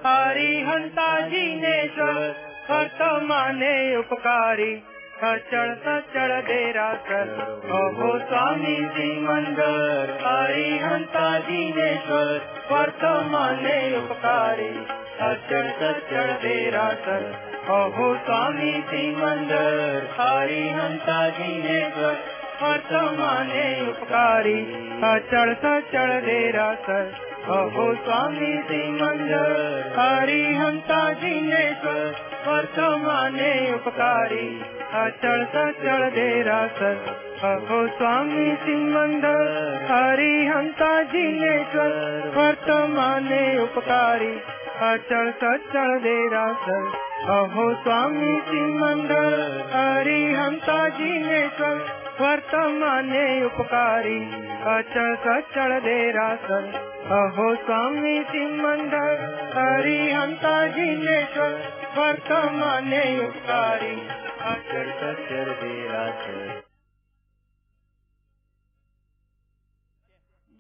હરિહંતાજીનેશ્વર 2.69 2.71
વર્તમાને 2.71 3.95
ઉપકારી 3.95 4.83
સચળ 5.21 5.75
સચળ 5.75 6.41
દેરાસર. 6.41 7.29
અહો 7.69 8.19
સ્વામી 8.19 8.75
સિમંદર 8.75 10.19
હરિહંતાજીનેશ્વર 10.27 12.41
વર્તમાને 12.71 13.97
ઉપકારી 13.97 14.87
સચળ 15.19 15.67
સચળ 15.67 16.33
દેરાસર. 16.43 17.23
અહો 17.69 18.15
સ્વામી 18.15 18.83
સિમંદર 18.91 20.07
હરિહંતાજીનેશ્વર 20.19 22.15
વર્તમાને 22.63 23.81
ઉપકારી 23.81 24.88
સચળ 25.01 25.55
સચળ 25.55 26.23
દેરાસર 26.23 27.27
અહો 27.49 27.97
સ્વામી 27.97 28.63
સિમંદર 28.69 29.53
હરિહંતાજીનેશ્વર 29.99 32.01
વર્તમાને 32.47 33.53
ઉપકારી 33.75 34.57
અચળ 34.97 35.45
સચળ 35.45 36.17
દેરાસર 36.17 36.97
અહો 37.45 37.79
સ્વામી 37.93 38.57
સિમંદર 38.65 39.53
હરિહંતાજીનેશ્વર 39.93 41.95
વર્તમાને 42.35 43.61
ઉપકારી 43.61 44.43
અચળ 44.89 45.31
સચળ 45.37 45.95
દેરાસર 46.03 46.85
અહો 47.31 47.71
સ્વામી 47.79 48.43
સિમંદર 48.51 49.41
હરિહંતાજીનેશ્વર 49.77 51.81
વર્તમાને 52.21 53.43
ઉપકારી, 53.43 54.25
અચળ 54.67 55.15
સચળ 55.15 55.81
દેરાસર. 55.81 56.63
અહો 57.11 57.55
સ્વામી 57.55 58.25
સિમંદર 58.25 59.19
હરિહંતાજીનેશ્વર 59.57 61.53
વર્તમાને 61.97 63.19
ઉપકારી, 63.19 64.09
અચળ 64.41 64.89
સચળ 64.89 65.53
દેરાસર. 65.53 66.63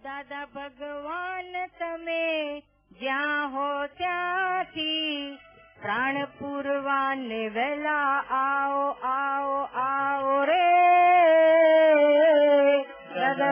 દાદા 0.03 0.45
ભગવાન, 0.45 1.67
તમે 1.79 2.61
જ્યાં 2.93 3.53
હો 3.53 3.87
ત્યાંથી 3.87 5.39
પ્રાણ 5.83 6.25
પૂરવાને 6.25 7.49
વેલા 7.49 8.25
આવો 8.31 8.89
આવો 8.91 9.63
આવો 9.63 10.45
રે. 10.45 11.08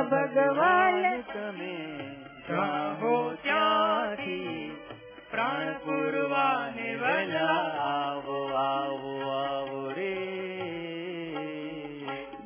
ભગવાન 0.02 1.20
તમે 1.20 1.98
જાહો 2.48 3.34
ત્યાંથી. 3.42 4.76
પ્રાણ 5.30 5.72
પૂરવાને 5.72 6.96
આવો 7.36 8.46
આવો 8.54 9.30
આવો 9.30 9.90
રે. 9.90 10.16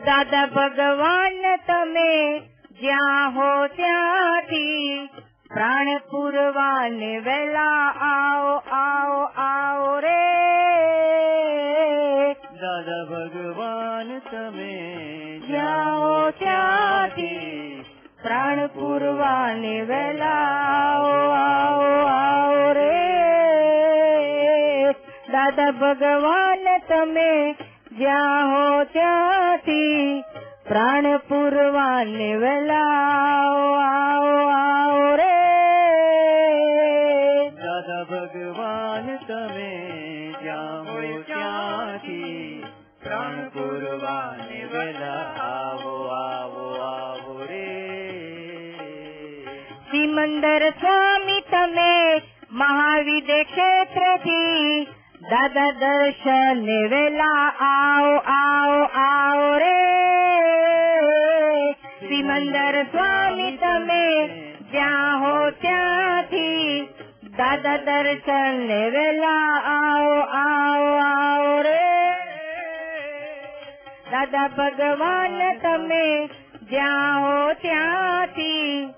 દાદા 0.05 0.47
ભગવાન 0.47 1.57
તમે 1.57 2.39
જ્યાં 2.81 3.31
હો 3.31 3.67
ત્યાંથી 3.67 5.09
પ્રાણ 5.49 5.99
પૂરવાને 5.99 7.19
વેલા 7.19 7.95
આવો 8.01 8.55
આવો 8.71 9.23
આવો 9.23 9.99
રે. 9.99 10.27
દાદા 12.35 13.05
ભગવાન 13.05 14.19
તમે 14.19 15.01
જાઓ 15.53 15.90
ત્યાંથી 16.31 17.85
પ્રાણ 18.23 18.67
પૂરવાને 18.67 19.81
વેલા 19.81 20.49
આવો 20.69 21.31
આવો 22.11 22.73
રે. 22.73 22.97
દાદા 25.33 25.71
ભગવાન, 25.71 26.81
તમે 26.89 27.53
જ્યાં 27.93 28.47
હો 28.49 28.85
ત્યાંથી 28.85 30.25
પ્રાણ 30.69 31.17
પૂરવાને 31.17 32.37
વેલા 32.37 32.77
આવો 32.77 33.73
આવો 33.73 33.75
આવો. 33.75 34.10
સિમંદર 50.20 50.64
સ્વામી 50.74 51.42
તમે 51.44 51.92
મહાવિદ્ય 52.52 53.38
ક્ષેત્રથી 53.44 54.88
દાદા 55.30 55.68
દર્શન 55.74 56.64
વેલા 56.90 57.46
આવો 57.68 58.18
આવો 58.34 58.82
આવો 59.04 59.52
રે 59.58 59.78
સિમંદર 62.02 62.80
સ્વામી 62.88 63.54
તમે 63.58 64.02
જ્યાં 64.74 65.24
હો 65.24 65.32
ત્યાંથી 65.62 66.76
દાદા 67.38 67.78
દર્શન 67.86 68.60
વેલા 68.92 69.56
આવો 69.70 70.20
આવો 70.42 70.92
આવો 71.06 71.56
રે 71.62 71.80
દાદા 74.12 74.48
ભગવાન 74.60 75.42
તમે 75.64 76.06
જ્યાં 76.70 77.18
હો 77.22 77.34
ત્યાંથી 77.62 78.89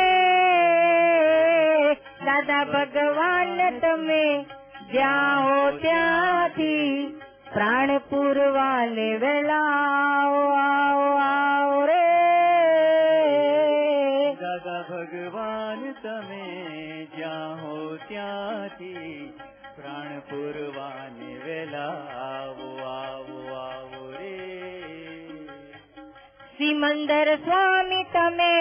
દાદા 2.24 2.64
ભગવાન 2.66 3.58
તમે 3.80 4.24
જ્યાં 4.92 5.42
હો 5.42 5.60
ત્યાંથી 5.78 7.23
प्राणपुर्वाणे 7.54 9.10
रे 11.88 12.06
दादा 14.40 14.78
भगवान 14.88 15.82
तमे 16.04 16.48
ज्या 17.16 17.36
हो 17.60 17.76
जा 18.10 18.30
त्याणपुरवाणी 19.76 21.32
वे 21.44 21.60
सिमंदर 26.58 27.34
स्वामी 27.44 28.02
तमे 28.14 28.56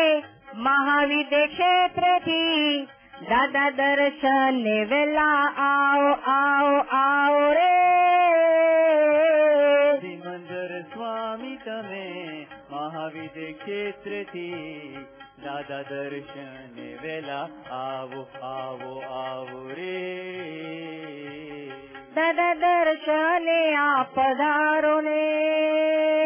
महावि 0.68 1.22
क्षेत्र 1.34 2.18
आओ 5.70 6.08
आओ 6.38 6.72
आओ 7.02 7.40
रे 7.58 7.72
मे 11.68 12.42
महाविष 12.72 13.36
दादा 15.44 15.82
दर्शन 15.82 16.76
वेला 17.04 17.40
आवो 17.78 18.22
आवो 18.44 19.00
आवो 19.14 19.70
रे। 19.70 20.00
दादा 22.16 22.54
दर्शने 22.54 23.76
आपदारु 23.76 25.02
ने 25.02 25.24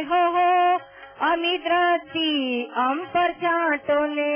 हो 0.02 0.22
हो 0.32 0.80
अमिद्रति 1.32 2.64
अंपर 2.78 3.32
चाटो 3.34 4.06
ने 4.06 4.34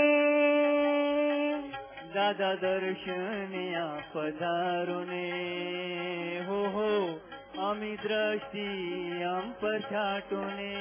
दादा 2.16 2.54
दर्शने 2.54 3.76
आपदारु 3.76 4.99
ने 4.99 5.28
हो 6.47 6.66
हो 6.70 7.20
અમી 7.62 7.95
દ્રષ્ટિ 7.95 8.68
અમ 9.24 9.51
પર 9.59 9.80
છાટો 9.80 10.39
ને 10.57 10.74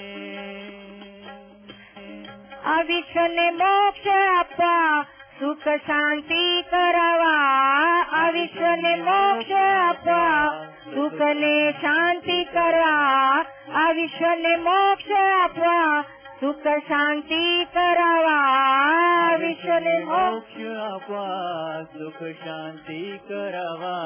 આ 2.65 2.83
વિશ્વને 2.83 3.47
મોક્ષ 3.51 4.07
આપવા, 4.07 5.07
સુખ 5.41 5.67
શાંતિ 5.87 6.63
કરાવવા. 6.71 8.05
આ 8.13 8.31
વિશ્વને 8.31 8.97
મોક્ષ 8.97 9.53
આપવા 9.53 10.67
સુખ 10.95 11.21
ને 11.35 11.73
શાંતિ 11.73 12.45
કરવા 12.45 13.45
આ 13.75 13.93
વિશ્વને 13.93 14.57
મોક્ષ 14.57 15.11
આપવા 15.11 16.05
સુખ 16.41 16.69
શાંતિ 16.89 17.65
કરાવા 17.65 19.37
વિશ્વને 19.37 20.05
મોક્ષ. 20.05 20.61
આપવા 20.93 21.83
સુખ 21.83 22.23
શાંતિ 22.23 23.19
કરાવા. 23.29 24.03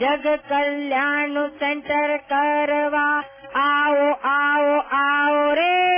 જગ 0.00 0.26
કલ્યાણ 0.48 1.46
સેન્ટર 1.46 2.16
કરવા. 2.16 3.24
આવો 3.54 4.10
આવો 4.10 4.78
આવો 4.78 5.54
રે. 5.54 5.94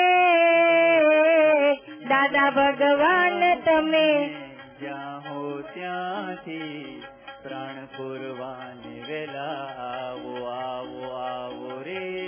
દાદા 2.05 2.51
ભગવાન 2.51 3.55
તમે 3.55 4.35
જ્યાં 4.81 5.19
હો 5.19 5.61
ત્યાંથી 5.61 7.03
પ્રાણ 7.43 7.85
પૂરવાને 7.85 9.01
વેલા 9.09 9.65
આવો 9.83 10.45
આવો 10.45 11.11
આવો 11.11 11.83
રે. 11.83 12.26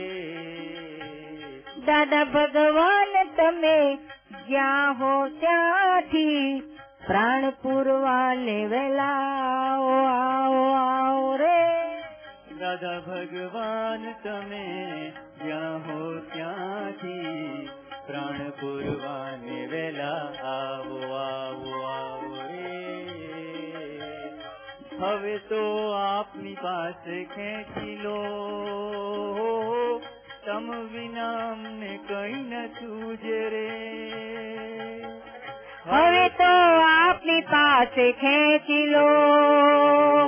દાદા 1.88 2.24
ભગવાન, 2.24 3.36
તમે 3.36 3.96
જ્યાં 4.48 4.92
હો 4.92 5.28
ત્યાંથી 5.28 6.60
પ્રાણ 7.06 7.50
પૂરવા 7.50 8.34
લેવેલા 8.34 9.20
આવો 9.64 10.72
આવો 10.72 11.36
રે. 11.36 12.00
દાદા 12.58 13.00
ભગવાન, 13.00 14.14
તમે 14.24 15.12
જ્યાં 15.44 15.78
હો 15.78 16.18
ત્યાંથી 16.18 17.68
પ્રાણ 18.06 18.50
પૂરવા 18.50 19.28
વેલા 19.70 20.32
આવો 20.44 21.12
આવો 21.12 21.82
આવો 21.82 22.34
રે. 22.34 22.98
હવે 25.00 25.38
તો 25.38 25.92
આપની 25.92 26.54
પાસે 26.54 27.24
ખેંચી 27.24 27.96
લો. 27.96 28.24
તમ 30.48 30.88
વિના 30.92 31.50
અમને 31.52 31.98
કઈ 32.08 32.32
ન 32.32 32.66
છૂજે 32.66 33.48
રે. 33.48 33.68
હવે 35.84 36.28
તો 36.28 36.80
આપની 36.80 37.40
પાસે 37.40 38.12
ખેંચી 38.12 38.86
લો. 38.86 39.06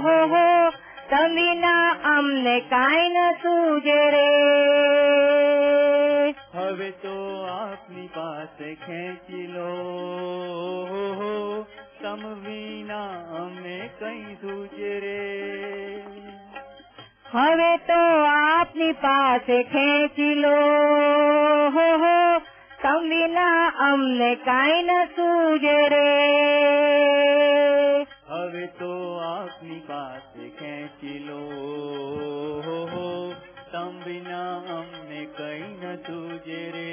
હો 0.01 0.27
હો 0.27 0.71
તમ 1.11 1.35
વિના 1.35 1.97
અમને 2.05 2.61
કાંઈ 2.61 3.09
ન 3.09 3.33
સૂજે 3.33 4.11
રે. 4.11 4.31
હવે 6.55 6.91
તો 6.91 7.45
આપની 7.45 8.07
પાસે 8.07 8.75
ખેંચી 8.75 9.47
લો. 9.47 9.87
તમ 12.03 12.35
વિના 12.35 13.09
અમને 13.45 13.91
કઈ 13.99 14.35
સૂજે 14.35 15.01
રે. 15.01 16.00
હવે 17.33 17.73
તો 17.89 17.99
આપની 18.29 18.95
પાસે 19.03 19.57
ખેંચી 19.73 20.35
લો 20.35 20.55
હો 21.75 21.87
હો 22.03 22.15
તમ 22.83 23.03
વિના 23.11 23.67
અમને 23.87 24.31
કાંઈ 24.47 24.83
ન 24.83 24.91
સૂજે 25.17 25.77
રે. 25.93 26.09
હવે 28.31 28.65
તો 28.81 28.93
આપની 29.25 29.81
પાસે 29.89 30.47
ખેંચી 30.59 31.19
લો 31.29 31.41
તમ 33.73 33.95
વિના 34.07 34.55
અમને 34.79 35.23
કઈ 35.39 35.63
ન 35.81 35.85
સૂજે 36.07 36.63
રે. 36.75 36.89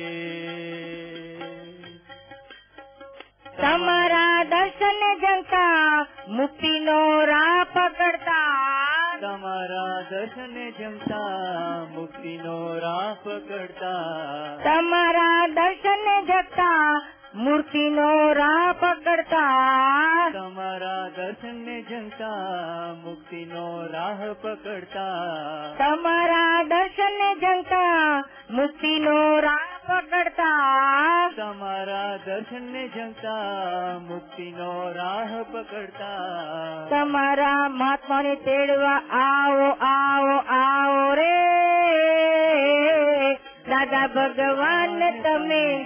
તમારા 3.58 4.40
દર્શન 4.46 5.02
જનતા 5.24 6.06
મુક્તિનો 6.30 7.00
રાહ 7.26 7.64
પકડતા 7.74 8.87
તમારા 9.22 10.02
દર્શન 10.10 10.56
જમતા 10.80 11.86
મુક્તિનો 11.92 12.80
રાહ 12.80 13.14
પકડતા 13.24 14.58
તમારા 14.64 15.48
દર્શન 15.48 16.06
જગતા 16.26 17.02
મૂર્તિનો 17.36 18.34
રાહ 18.34 18.72
પકડતા 18.80 20.30
તમારા 20.34 21.10
દર્શન 21.18 21.66
જમતા 21.90 22.94
મુક્તિનો 23.04 23.88
રાહ 23.92 24.34
પકડતા. 24.42 25.74
તમારા 25.78 26.64
દર્શન 26.64 27.20
જંકા 27.40 28.24
મુક્તિનો 28.52 29.40
રાહ 29.40 29.57
પકડતા. 29.88 31.30
તમારા 31.38 32.18
દર્શનને 32.26 32.88
જમતા 32.88 34.00
મુક્તિનો 34.00 34.92
રાહ 34.92 35.44
પકડતા. 35.52 36.18
તમારા 36.90 37.70
મહાત્માને 37.70 38.36
તેડવા 38.36 39.02
આવો 39.12 39.70
આવો 39.70 40.38
આવો 40.38 41.14
રે. 41.14 41.58
દાદા 43.70 44.08
ભગવાન 44.08 45.22
તમે 45.24 45.84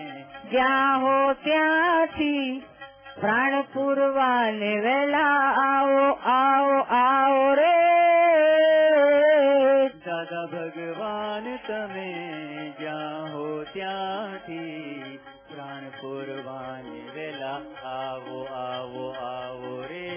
જ્યાં 0.52 1.02
હો 1.02 1.34
ત્યાંથી 1.34 2.64
પ્રાણ 3.22 3.62
પૂરવાને 3.62 4.78
વેલા 4.78 5.54
આવો 5.70 6.10
આવો 6.12 6.80
આવો 6.80 7.54
રે. 7.54 7.71
દાદા 10.21 10.47
ભગવાન 10.49 11.47
તમે 11.61 12.07
જ્યાં 12.79 13.29
હો 13.31 13.45
ત્યાંથી 13.69 15.21
પ્રાણ 15.49 15.87
પૂરવાની 15.95 17.05
વેલા 17.15 17.61
આવો 17.93 18.41
આવો 18.59 19.07
આવો 19.23 19.73
રે 19.85 20.11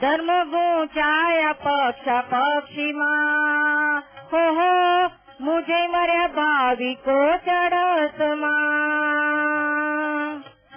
ધર્મ 0.00 0.30
ગુંચાયા 0.52 1.58
પક્ષ 1.58 2.30
પક્ષીમાં 2.30 4.02
હો 4.32 4.42
હો 4.54 4.70
મુજે 5.40 5.80
મર્યા 5.88 6.32
ભાવિકો 6.32 7.18
ચડસમાં 7.46 8.64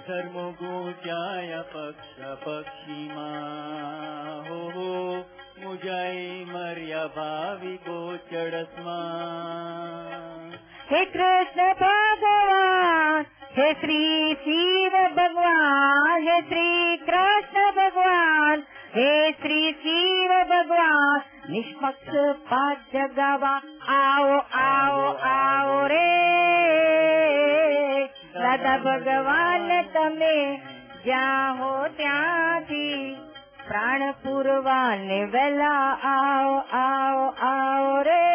ધર્મો 0.06 0.46
ગોચાયા 0.58 1.64
પક્ષ 1.72 2.16
પક્ષીમાં 2.44 4.38
હો 4.46 4.60
હો 4.72 4.88
મુજાઈ 5.62 6.44
મર્યા 6.46 7.08
ભાવિકો 7.14 7.96
ચડસમાં 8.30 9.78
હે 10.88 11.00
કૃષ્ણ 11.08 11.72
ભગવાન 11.80 13.26
હે 13.54 13.68
શ્રી 13.76 14.28
શિવ 14.42 14.96
ભગવાન 15.16 16.24
હે 16.24 16.36
શ્રી 16.44 16.98
કૃષ્ણ 17.02 17.68
ભગવાન 17.76 18.64
હે 18.94 19.08
શ્રી 19.36 19.74
શિવ 19.80 20.34
ભગવાન 20.48 21.26
નિષ્પક્ષ 21.48 22.40
પાત 22.46 22.88
જગાવા 22.92 23.58
આવો 23.94 24.38
આવો 24.62 25.06
આવો 25.30 25.78
રે 25.88 26.08
દાદા 28.38 28.76
ભગવાન 28.82 29.70
તમે 29.92 30.34
જ્યાં 31.04 31.58
હો 31.58 31.72
ત્યાંથી 31.96 33.21
પ્રાણ 33.73 34.11
પૂરવાને 34.11 35.25
વેલા 35.25 35.97
આવો 36.03 36.57
આવો 36.71 37.29
આવો 37.29 38.01
રે. 38.01 38.33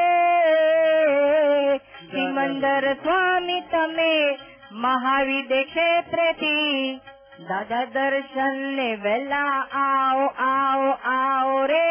સિમંદર 1.78 2.92
સ્વામી 2.92 3.60
તમે 3.60 4.38
મહાવિદ 4.72 5.48
ક્ષેત્રથી 5.48 7.00
દાદા 7.48 7.84
દર્શન 7.84 8.56
ને 8.76 8.94
વેલા 8.94 9.66
આવો 9.72 10.26
આવો 10.26 10.90
આવો 10.90 11.66
રે. 11.66 11.86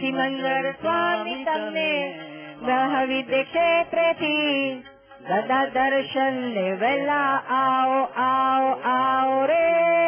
સિમંદર 0.00 0.72
સ્વામી 0.72 1.44
તમે 1.44 2.20
મહાવિદ 2.62 3.30
ક્ષેત્રથી 3.30 4.84
દાદા 5.28 5.64
દર્શન 5.64 6.32
ને 6.32 6.72
વેલા 6.72 7.42
આવો 7.50 8.02
આવો 8.02 8.70
આવો 8.70 9.46
રે. 9.46 9.99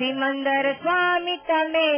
सिमन्दर 0.00 0.66
स्वामी 0.82 1.36
तमे 1.48 1.88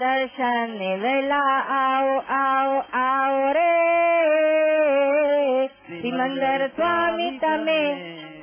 दर्शन 0.00 0.74
वेला 1.02 1.38
आओ 1.76 2.18
आओ 2.38 2.74
आओ 3.02 3.38
रे। 3.56 3.70
आर 6.02 6.66
स्वामी 6.76 7.30
तमे 7.44 7.78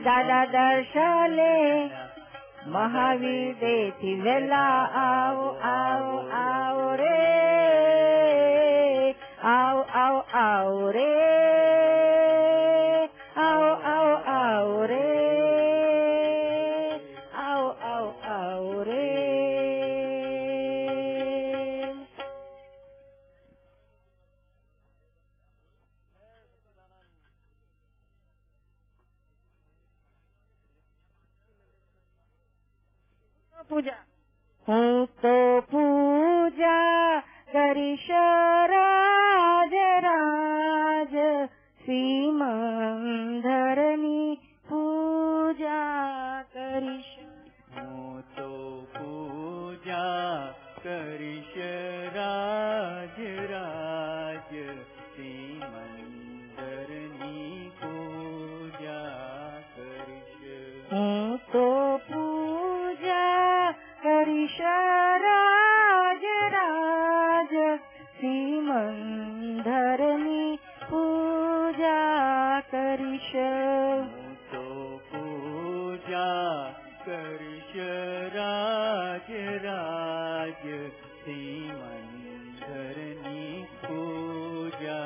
ददा 0.07 0.41
दर्शन 0.55 1.37
महावि 2.75 3.37
वेला 4.25 4.65
आओ 5.05 5.47
आओ 5.75 6.17
आओ 6.41 6.91
रे। 7.03 7.21
आओ 9.53 9.85
आओ 10.05 10.17
आओ 10.45 10.89
रे। 10.89 11.26
પૂજા 33.68 34.02
હું 34.68 35.08
તો 35.22 35.34
પૂજા 35.70 37.22
કરીશ 37.52 38.10
રાજ 38.66 39.74
રાજ 40.00 41.14
શ્રીમંધરની 41.80 43.35
तो 74.51 74.97
पूजा 74.97 76.29
कर्ष 77.01 77.73
राज्ञ 78.35 79.41
राज्ञ 79.65 80.77
पूजा 83.85 85.01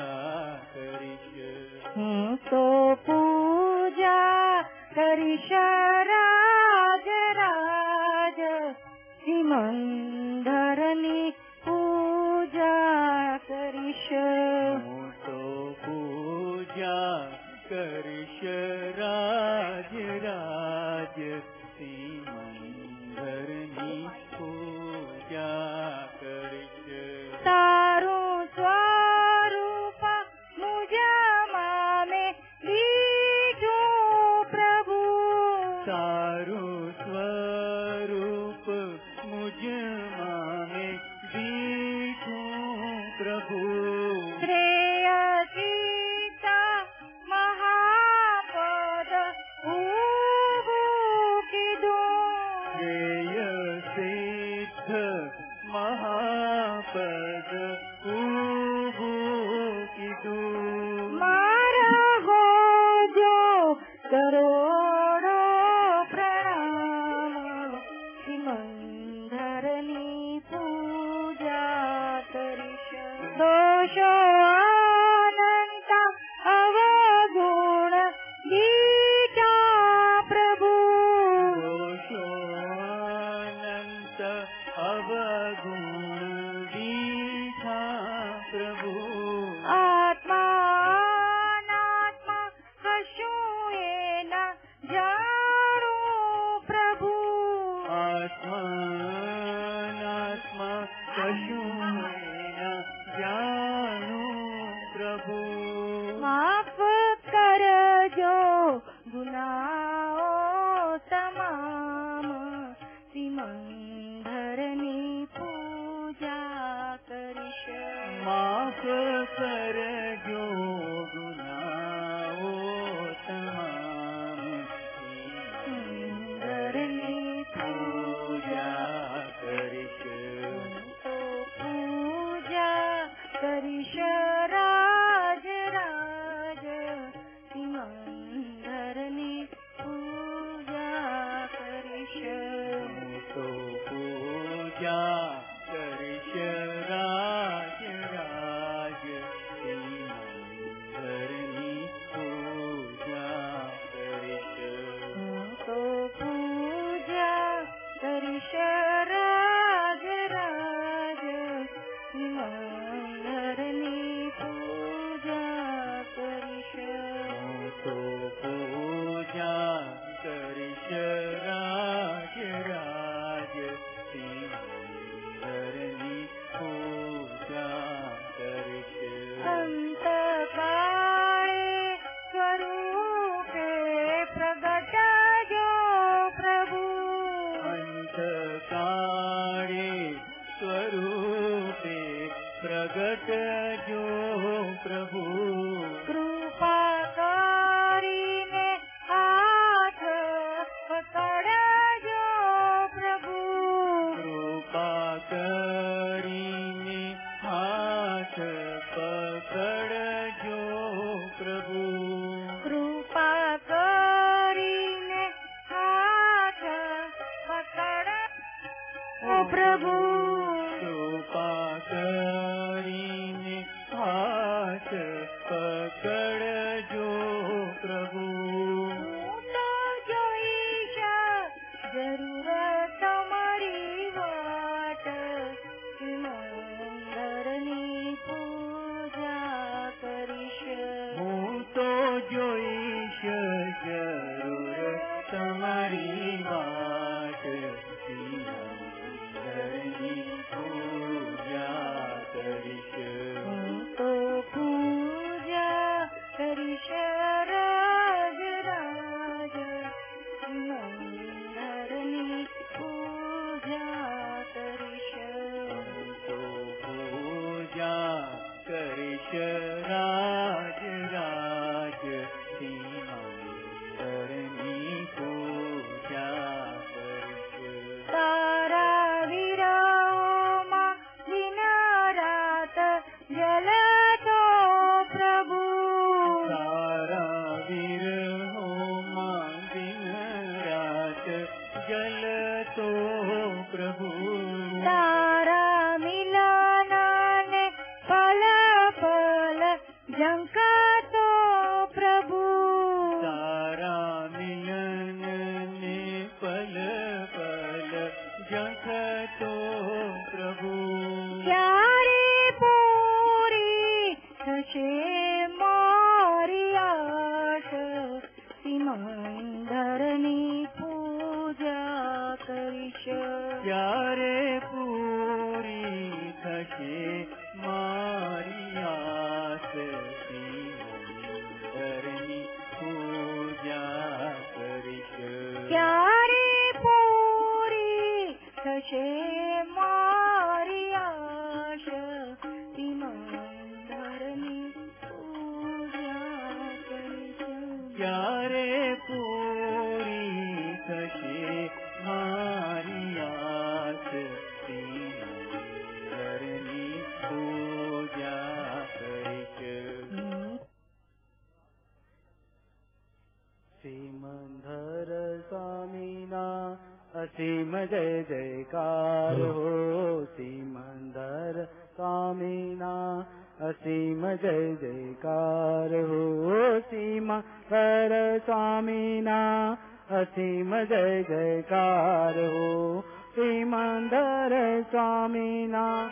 स्वामीना 384.82 386.10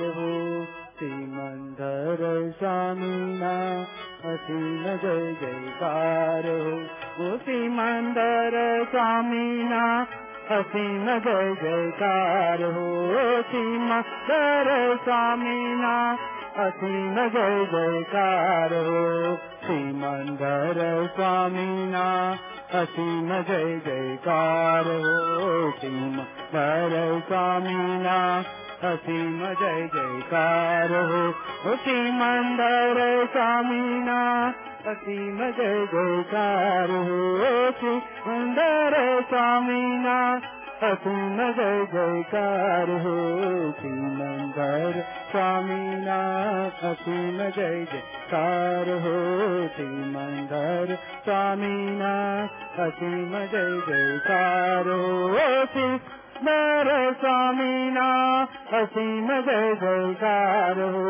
हो। 0.00 0.64
श्रीमन्धर 0.98 2.52
स्वामिना 2.58 3.80
असीम 4.32 4.82
जय 4.82 5.36
जयकार 5.40 6.42
हो। 6.42 7.36
श्रीमन्धर 7.36 8.84
स्वामिना 8.90 10.06
असीम 10.50 11.04
जय 11.04 11.54
जयकार 11.62 12.62
हो। 12.62 13.12
श्रीमन्धर 13.42 14.98
स्वामिना 15.04 16.18
असीम 16.56 17.14
जय 17.14 17.64
जयकार 17.64 18.72
हो। 18.72 19.36
श्रीमन्धर 19.66 21.08
स्वामिना 21.16 22.36
असीम 22.74 23.28
जय 23.28 23.80
जयकारो 23.86 25.68
अति 25.68 25.88
मयकार 25.88 27.22
स्वामीना 27.28 28.44
अति 28.90 29.12
मै 29.12 29.88
जयकारो 29.94 31.34
किमन्दर 31.76 33.28
स्वामिना। 33.32 34.54
असीम 34.86 35.38
जय 35.38 35.48
अति 35.48 36.46
मयकार 38.36 39.22
स्वामिना। 39.22 40.40
અસીમ 40.78 41.38
જય 41.56 41.70
જયકાર 41.86 42.90
હો 43.02 43.14
શ્રીમંદર 43.78 44.98
સ્વામીનાથ 45.30 46.82
અસીમ 46.82 47.40
જય 47.48 47.70
જયકાર 47.86 48.90
હો 48.98 49.14
શ્રીમંદર 49.74 50.92
સ્વામીનાથ 51.24 52.78
અસીમ 52.78 53.34
જય 53.48 53.64
જયકાર 53.88 54.86
હો 54.86 55.00
શ્રી 55.66 55.98
નર 56.44 56.88
સ્વામીના 57.16 58.46
અસીમ 58.74 59.28
જય 59.42 59.60
જયકાર 59.82 60.78
હો 60.86 61.04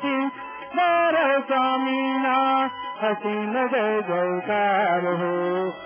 શ્રી 0.00 0.26
નર 0.74 1.16
સ્વામીના 1.46 2.58
અસીમ 3.04 3.56
જય 3.68 3.86
જયકાર 4.08 5.08
હો 5.14 5.32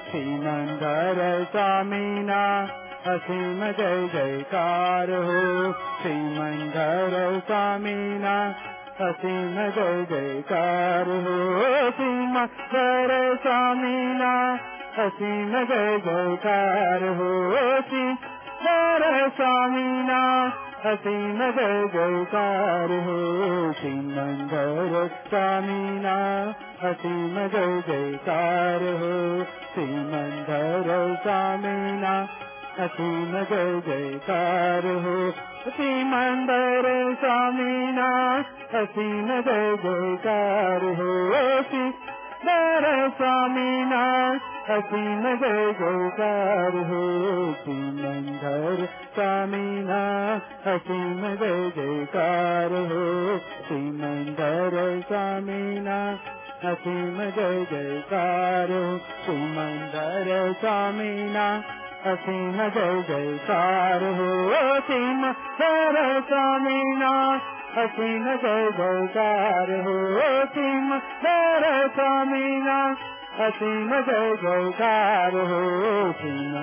શ્રીમંદર 0.02 1.22
સ્વામીના 1.50 2.85
असीम 3.08 3.64
जय 3.64 4.08
जयकार 4.14 5.10
हो 5.10 5.72
सीमगर 5.72 7.40
स्वामिना 7.46 8.36
जय 9.76 10.06
जयकार 10.10 11.08
हो 11.08 11.90
श्रीमन्धर 11.90 13.36
स्वामिना 13.42 14.32
असीम 15.04 15.64
जय 15.64 15.98
जयकार 16.06 17.04
हो 17.18 17.30
सि 17.80 18.16
स्वामिना 19.36 20.20
असीम 20.92 21.38
जय 21.38 21.86
जयकार 21.94 22.92
हो 23.06 23.72
श्रीमङ्गीना 23.72 26.16
असीम 26.90 27.46
जय 27.46 27.80
जयकार 27.88 28.82
हो 28.82 29.44
श्रीमग 29.44 30.50
स्वामिना 31.22 32.28
અસીમ 32.76 33.32
જય 33.42 33.60
જયકાર 33.80 34.86
હો 35.04 35.14
સિમંદર 35.76 36.86
સ્વામીના 37.14 38.44
અસીમ 38.72 39.28
જય 39.38 39.60
જયકાર 39.84 40.82
હો 40.98 41.12
સિમંદર 41.70 42.84
સ્વામીના 43.16 44.26
અસીમ 44.68 45.24
જય 45.36 45.54
જયકાર 45.78 46.76
હો 46.90 47.00
સિમંદર 47.62 48.84
સ્વામીના 49.14 50.40
અસીમ 50.66 51.24
જય 51.40 51.54
જયકાર 51.78 52.76
હો 52.90 53.06
સિમંદર 53.68 54.76
સ્વામીના 55.08 56.12
અસીમ 56.66 57.18
જય 57.32 57.48
જયકાર 57.72 58.70
હો 58.70 58.84
સિમંદર 59.24 60.30
સ્વામીના 60.60 61.56
सिंह 62.14 62.58
जय 62.76 63.02
जयकार 63.08 64.04
हो 64.18 64.28
सिंह 64.88 65.24
हर 65.60 65.96
स्वामीनाथ 66.28 67.78
असीम 67.84 68.24
जय 68.44 68.68
जयकार 68.78 69.72
हो 69.86 69.96
सिंह 70.54 70.92
हर 71.24 71.64
स्वामीनाथ 71.96 73.40
असीम 73.48 73.90
जय 74.10 74.36
जयकार 74.44 75.36
हो 75.50 75.62
सिंह 76.20 76.54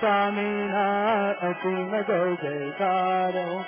स्वामीनाथ 0.00 1.44
असीम 1.50 2.00
जय 2.10 2.36
जयकार 2.42 3.38
हो 3.48 3.62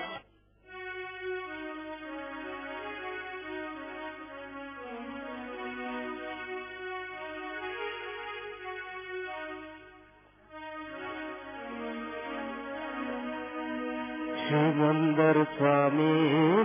स्वामी 15.38 16.12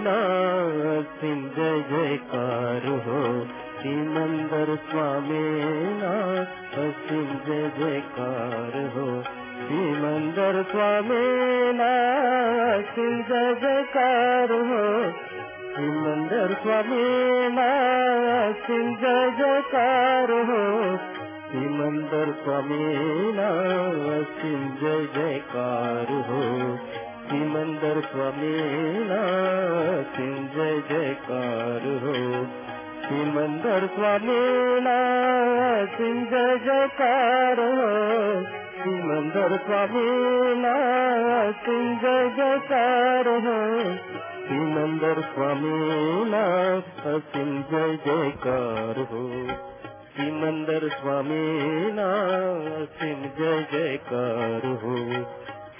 न 0.06 0.14
सिंध 1.20 1.56
जय 1.56 1.82
जयकारि 1.90 2.90
मंदर 4.16 4.76
स्वामी 4.76 5.42
न 6.00 6.12
सिंध 6.84 7.48
जय 7.48 7.72
जयकारि 7.80 8.84
मंदर 10.02 10.64
स्वामी 10.72 11.24
न 11.74 11.90
सिंध 12.96 13.28
जय 13.28 13.54
जयकारि 13.62 14.60
मंदर 15.80 16.54
स्वामी 16.54 17.04
न 17.58 17.68
सिंध 18.68 19.00
जय 19.00 19.32
जयकारि 19.40 20.42
मंदर 21.80 22.32
स्वामी 22.44 22.94
सिंध 24.42 24.80
जय 24.82 25.08
जयकार 25.16 26.08
સિમંદર 27.30 27.98
સ્વામીના 28.04 29.22
સિંહ 30.14 30.36
જય 30.54 30.68
જયકાર 30.90 31.86
હો 32.04 32.14
સિમંદર 33.06 33.84
સ્વામીના 33.96 35.80
સિંહ 35.96 36.20
જય 36.32 36.44
જયકાર 36.66 37.62
હો 37.72 37.90
સિમંદર 38.80 39.54
સ્વામીના 39.66 41.46
સિંહ 41.64 41.88
જય 42.04 42.16
જયકાર 42.38 43.30
હો 43.46 43.58
સિમંદર 44.48 45.18
સ્વામીના 45.30 46.76
સિંહ 47.32 47.56
જય 47.72 47.86
જયકાર 48.06 49.02
હો 49.12 49.24
સિમંદર 50.16 50.84
સ્વામીના 50.92 52.14
સિંહ 52.96 53.26
જય 53.38 53.56
જયકાર 53.74 54.64
હો 54.84 54.96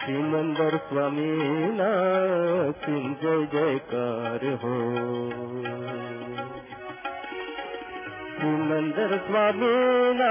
सिमंदर 0.06 0.76
स्वामी 0.78 1.30
सिम 2.72 3.16
जय 3.22 3.46
जयकार 3.54 4.44
हो। 4.64 4.74
सिमंदर 8.40 9.18
स्वामी 9.18 9.72
न 10.20 10.28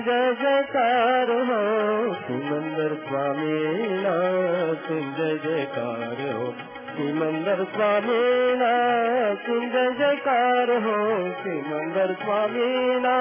जय 0.00 0.26
जयकार 0.42 1.32
सिमंदर 2.26 2.94
स्वामी 3.08 3.56
सिम 4.86 5.14
जय 5.14 5.38
जयकार 5.46 6.20
हो। 6.32 6.54
सिमंदर 6.96 7.64
स्वामी 7.64 8.22
न 8.60 8.72
जय 9.68 9.90
जयकार 9.98 10.70
हो। 10.84 10.98
सिमंदर 11.42 12.14
स्वामी 12.14 13.00
ना 13.00 13.16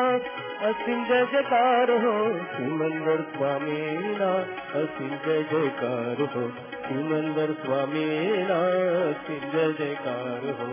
જય 0.62 1.20
જયકાર 1.26 1.92
હો 2.02 2.12
સિમંદર 2.50 3.22
સ્વામીના 3.22 4.42
જય 5.26 5.38
જયકાર 5.44 6.20
હો 6.26 6.44
સિમંદર 6.82 7.54
સ્વામીના 7.54 8.60
જય 9.54 9.66
જયકાર 9.72 10.54
હો 10.60 10.70